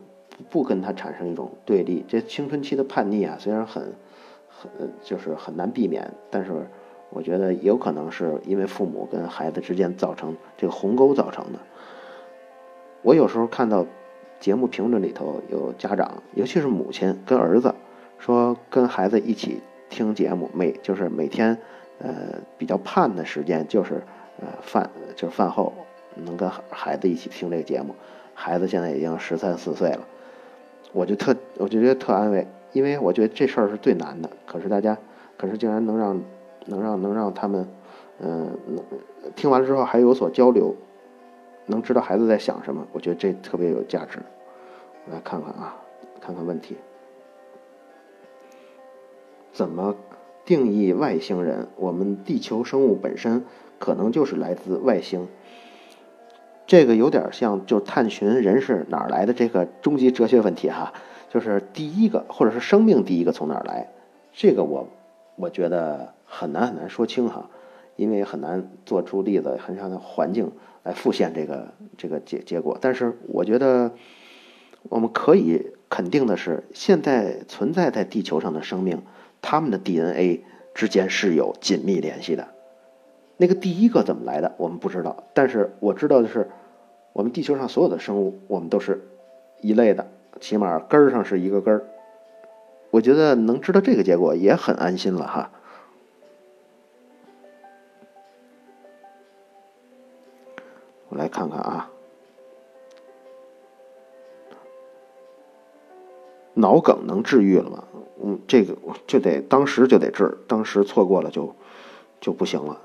[0.50, 2.04] 不跟他产生一种对立。
[2.08, 3.94] 这青春期的叛逆啊，虽然很
[4.48, 6.52] 很就是很难避免，但是
[7.12, 11.60] 我觉得有可能是因为父母跟孩子之间造成这个鸿沟造成的。
[13.02, 13.86] 我有时候看到
[14.40, 17.76] 节目评论里头有家长，尤其是母亲跟儿子
[18.18, 21.58] 说，跟孩子一起听节目，每就是每天
[22.00, 24.02] 呃比较盼的时间就是
[24.42, 25.74] 呃饭就是饭后。
[26.26, 27.96] 能跟孩子一起听这个节目，
[28.34, 30.06] 孩子现在已经十三四岁了，
[30.92, 34.30] 我就特我就觉得特安慰，因为我觉得这事儿是最难的。
[34.46, 34.98] 可是大家，
[35.38, 36.22] 可是竟然能让
[36.66, 37.66] 能让能让他们，
[38.20, 38.58] 嗯，
[39.34, 40.76] 听完了之后还有所交流，
[41.68, 44.20] 能知道孩子在想什么，我觉得这特别有价值。
[45.10, 45.78] 来看看啊，
[46.20, 46.76] 看看问题，
[49.54, 49.96] 怎么
[50.50, 51.68] 定义外星人？
[51.76, 53.46] 我们地球生物本身
[53.78, 55.28] 可能就是来自外星。
[56.66, 60.94] 这个有点像，就探寻人是哪儿来的这个终极哲学问题哈，
[61.30, 63.92] 就是第一个或者是生命第一个从哪儿来，
[64.34, 64.88] 这个我
[65.36, 67.52] 我觉得很难很难说清哈，
[67.96, 72.76] 因为很难做出例子，很少的环境来复现这个这个结结果。
[72.82, 73.92] 但是我觉得
[74.90, 79.04] 我们可以肯定的是，现在存在在地球上的生命，
[79.42, 82.48] 他们的 DNA 之间是有紧密联系的。
[83.38, 85.24] 那个第一个怎么来的，我们不知道。
[85.34, 86.50] 但是我知道的是，
[87.14, 89.08] 我们地球上所有的生物，我们都是
[89.62, 90.08] 一类的，
[90.40, 91.86] 起码根儿上是一个根儿。
[92.92, 95.52] 我觉得能知道这个结果也很安心了哈。
[101.08, 101.90] 我来看看啊，
[106.54, 107.84] 脑梗能治愈了吗？
[108.22, 108.76] 嗯，这个
[109.08, 111.56] 就得当时就得治，当时错过了就
[112.20, 112.78] 就不行了。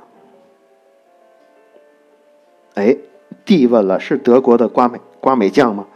[2.75, 2.97] 哎
[3.45, 5.87] ，D 问了，是德国的瓜美瓜美酱吗？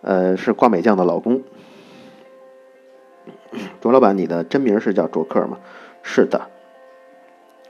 [0.00, 1.42] 呃，是瓜美酱的老公。
[3.80, 5.58] 卓老板，你的真名是叫卓克吗？
[6.02, 6.50] 是的，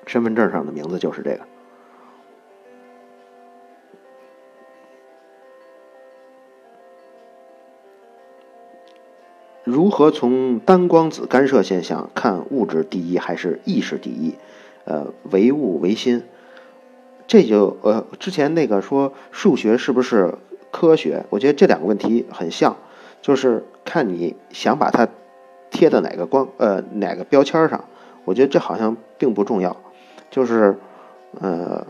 [0.07, 1.41] 身份证上的名字就是这个。
[9.73, 14.35] 如何从单光子干涉现象看物质第一还是意识第一？
[14.85, 16.23] 呃，唯物唯心。
[17.27, 20.35] 这就呃，之前那个说数学是不是
[20.71, 21.25] 科学？
[21.31, 22.77] 我觉得这两个问题很像，
[23.23, 25.09] 就是看你想把它
[25.71, 27.87] 贴到哪个光呃哪个标签上。
[28.27, 29.75] 我觉得这好像并不重要，
[30.31, 30.77] 就是
[31.41, 31.87] 呃，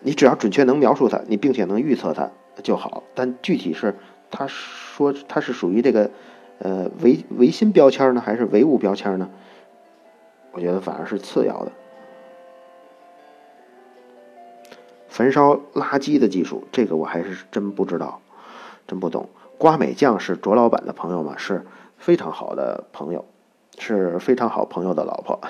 [0.00, 2.30] 你只要准确能描述它，你并且能预测它
[2.62, 3.02] 就好。
[3.14, 3.96] 但具体是
[4.30, 6.10] 他说它是属于这个
[6.58, 9.28] 呃唯唯心标签呢，还是唯物标签呢？
[10.52, 11.72] 我觉得反而是次要的。
[15.08, 18.20] 焚烧垃圾的技术，这个我还是真不知道，
[18.86, 19.28] 真不懂。
[19.56, 21.36] 瓜美酱是卓老板的朋友吗？
[21.36, 23.24] 是非常好的朋友，
[23.78, 25.40] 是非常好朋友的老婆。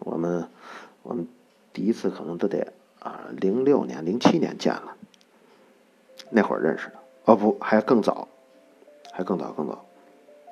[0.00, 0.48] 我们
[1.02, 1.28] 我们
[1.72, 4.96] 第一次可能都得啊，零六年、零七年见了，
[6.30, 6.94] 那会儿认识的。
[7.26, 8.26] 哦不，还更早，
[9.12, 9.84] 还更早更早，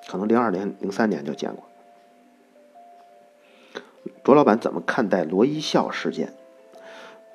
[0.09, 1.65] 可能零二年、零三年就见过。
[4.25, 6.33] 卓老板怎么看待罗一笑事件？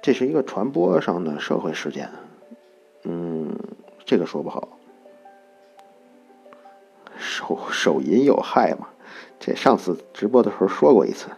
[0.01, 2.09] 这是一个传播上的社会事件，
[3.03, 3.57] 嗯，
[4.05, 4.69] 这个说不好。
[7.17, 8.89] 手手淫有害嘛？
[9.39, 11.29] 这上次直播的时候说过一次。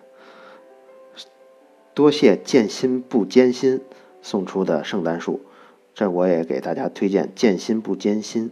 [1.93, 3.81] 多谢剑心不艰辛
[4.21, 5.41] 送出的圣诞树，
[5.95, 8.51] 这我也给大家推荐剑心不艰辛，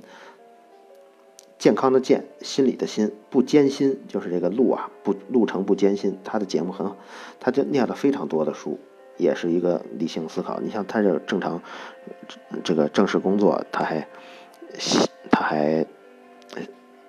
[1.58, 6.18] 健康的健，心里的心，不艰辛就是这个路啊，不路程不艰辛。
[6.24, 6.98] 他的节目很好，
[7.40, 8.80] 他就念了非常多的书。
[9.18, 10.60] 也是一个理性思考。
[10.60, 11.60] 你像他这正常，
[12.64, 14.08] 这个正式工作，他还，
[15.32, 15.88] 他还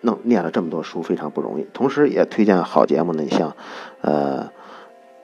[0.01, 1.67] 弄念了这么多书，非常不容易。
[1.75, 3.55] 同时也推荐好节目呢，你像，
[4.01, 4.51] 呃，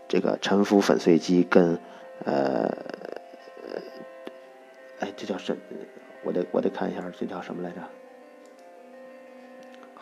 [0.09, 1.79] 这个沉浮粉碎机跟，
[2.27, 2.71] 呃，
[5.01, 5.57] 哎，这叫什？
[6.23, 7.77] 我得我得看一下，这叫什么来着？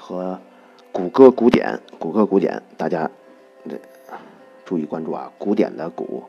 [0.03, 0.41] 和
[0.91, 3.09] 谷歌古典，谷歌古典，大家
[3.69, 3.79] 这
[4.65, 6.25] 注意关注啊，古典的古。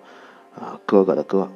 [0.54, 1.50] 啊，哥哥的哥，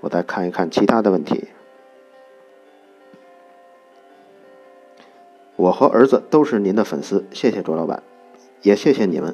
[0.00, 1.46] 我再看一看其他的问题。
[5.54, 8.02] 我和儿子都是您的粉丝，谢谢卓老板，
[8.62, 9.32] 也谢谢你们，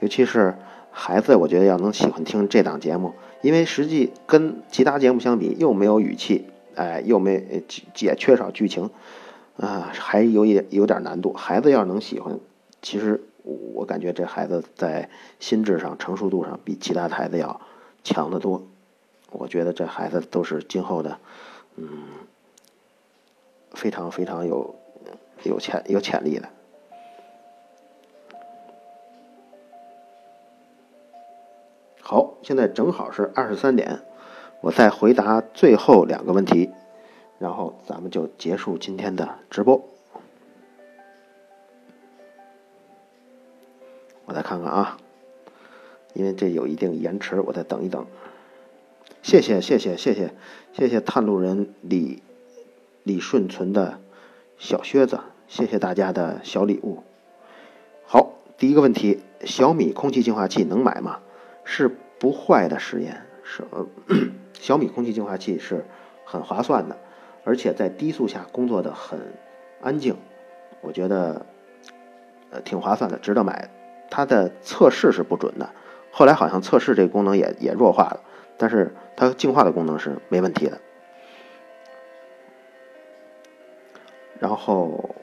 [0.00, 0.56] 尤其是
[0.90, 7.62] 孩子，我觉得要能喜欢听这档节目，因为实际跟其他节目相比，又没有语气，哎，又没
[8.00, 8.90] 也缺少剧情，
[9.56, 11.32] 啊，还有一有点难度。
[11.32, 12.38] 孩子要是能喜欢。
[12.82, 15.08] 其实我感觉这孩子在
[15.38, 17.60] 心智上、成熟度上比其他孩子要
[18.02, 18.66] 强得多。
[19.30, 21.18] 我觉得这孩子都是今后的，
[21.76, 21.88] 嗯，
[23.72, 24.74] 非常非常有
[25.44, 26.48] 有潜有潜力的。
[32.10, 34.00] 好，现在正好是二十三点，
[34.62, 36.70] 我再回答最后两个问题，
[37.38, 39.86] 然后咱们就结束今天的直播。
[44.24, 44.96] 我再看看啊，
[46.14, 48.06] 因为这有一定延迟，我再等一等。
[49.20, 50.32] 谢谢谢谢谢谢
[50.72, 52.22] 谢谢探路人李
[53.02, 53.98] 李顺存的
[54.56, 57.02] 小靴子，谢谢大家的小礼物。
[58.06, 61.20] 好，第一个问题，小米空气净化器能买吗？
[61.70, 61.86] 是
[62.18, 63.62] 不坏的实验，是，
[64.54, 65.84] 小米空气净化器是
[66.24, 66.96] 很划算的，
[67.44, 69.20] 而且在低速下工作的很
[69.82, 70.16] 安静，
[70.80, 71.44] 我觉得
[72.50, 73.68] 呃挺划算的，值得买。
[74.10, 75.68] 它的测试是不准的，
[76.10, 78.20] 后来好像测试这个功能也也弱化了。
[78.56, 80.80] 但是它净化的功能是没问题的。
[84.40, 85.14] 然后，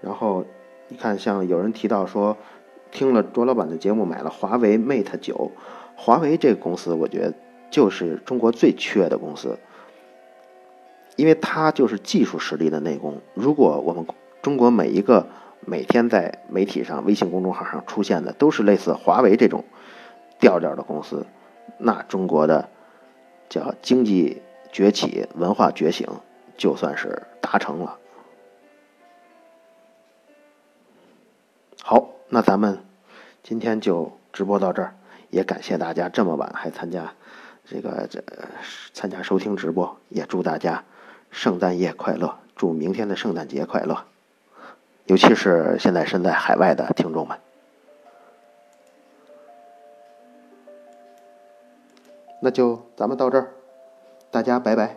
[0.00, 0.44] 然后
[0.88, 2.36] 你看，像有人提到说，
[2.90, 5.52] 听了卓老板的节目，买了华为 Mate 九。
[5.96, 7.34] 华为这个公司，我觉得
[7.70, 9.58] 就是中国最缺的公司，
[11.16, 13.20] 因为它就是技术实力的内功。
[13.34, 14.06] 如果我们
[14.40, 15.26] 中国每一个
[15.60, 19.62] 每天在媒体上、微信公众号上出现的都是类似华为这种
[20.38, 21.26] 调调的公司，
[21.76, 22.66] 那中国的
[23.50, 24.40] 叫经济
[24.72, 26.08] 崛起、文化觉醒
[26.56, 27.98] 就算是达成了。
[31.90, 32.78] 好，那咱们
[33.42, 34.94] 今天就直播到这儿，
[35.30, 37.12] 也感谢大家这么晚还参加
[37.64, 38.22] 这个这
[38.94, 40.84] 参加收听直播，也祝大家
[41.32, 44.04] 圣诞夜快乐，祝明天的圣诞节快乐。
[45.06, 47.36] 尤其是现在身在海外的听众们，
[52.40, 53.50] 那就咱们到这儿，
[54.30, 54.96] 大家拜拜。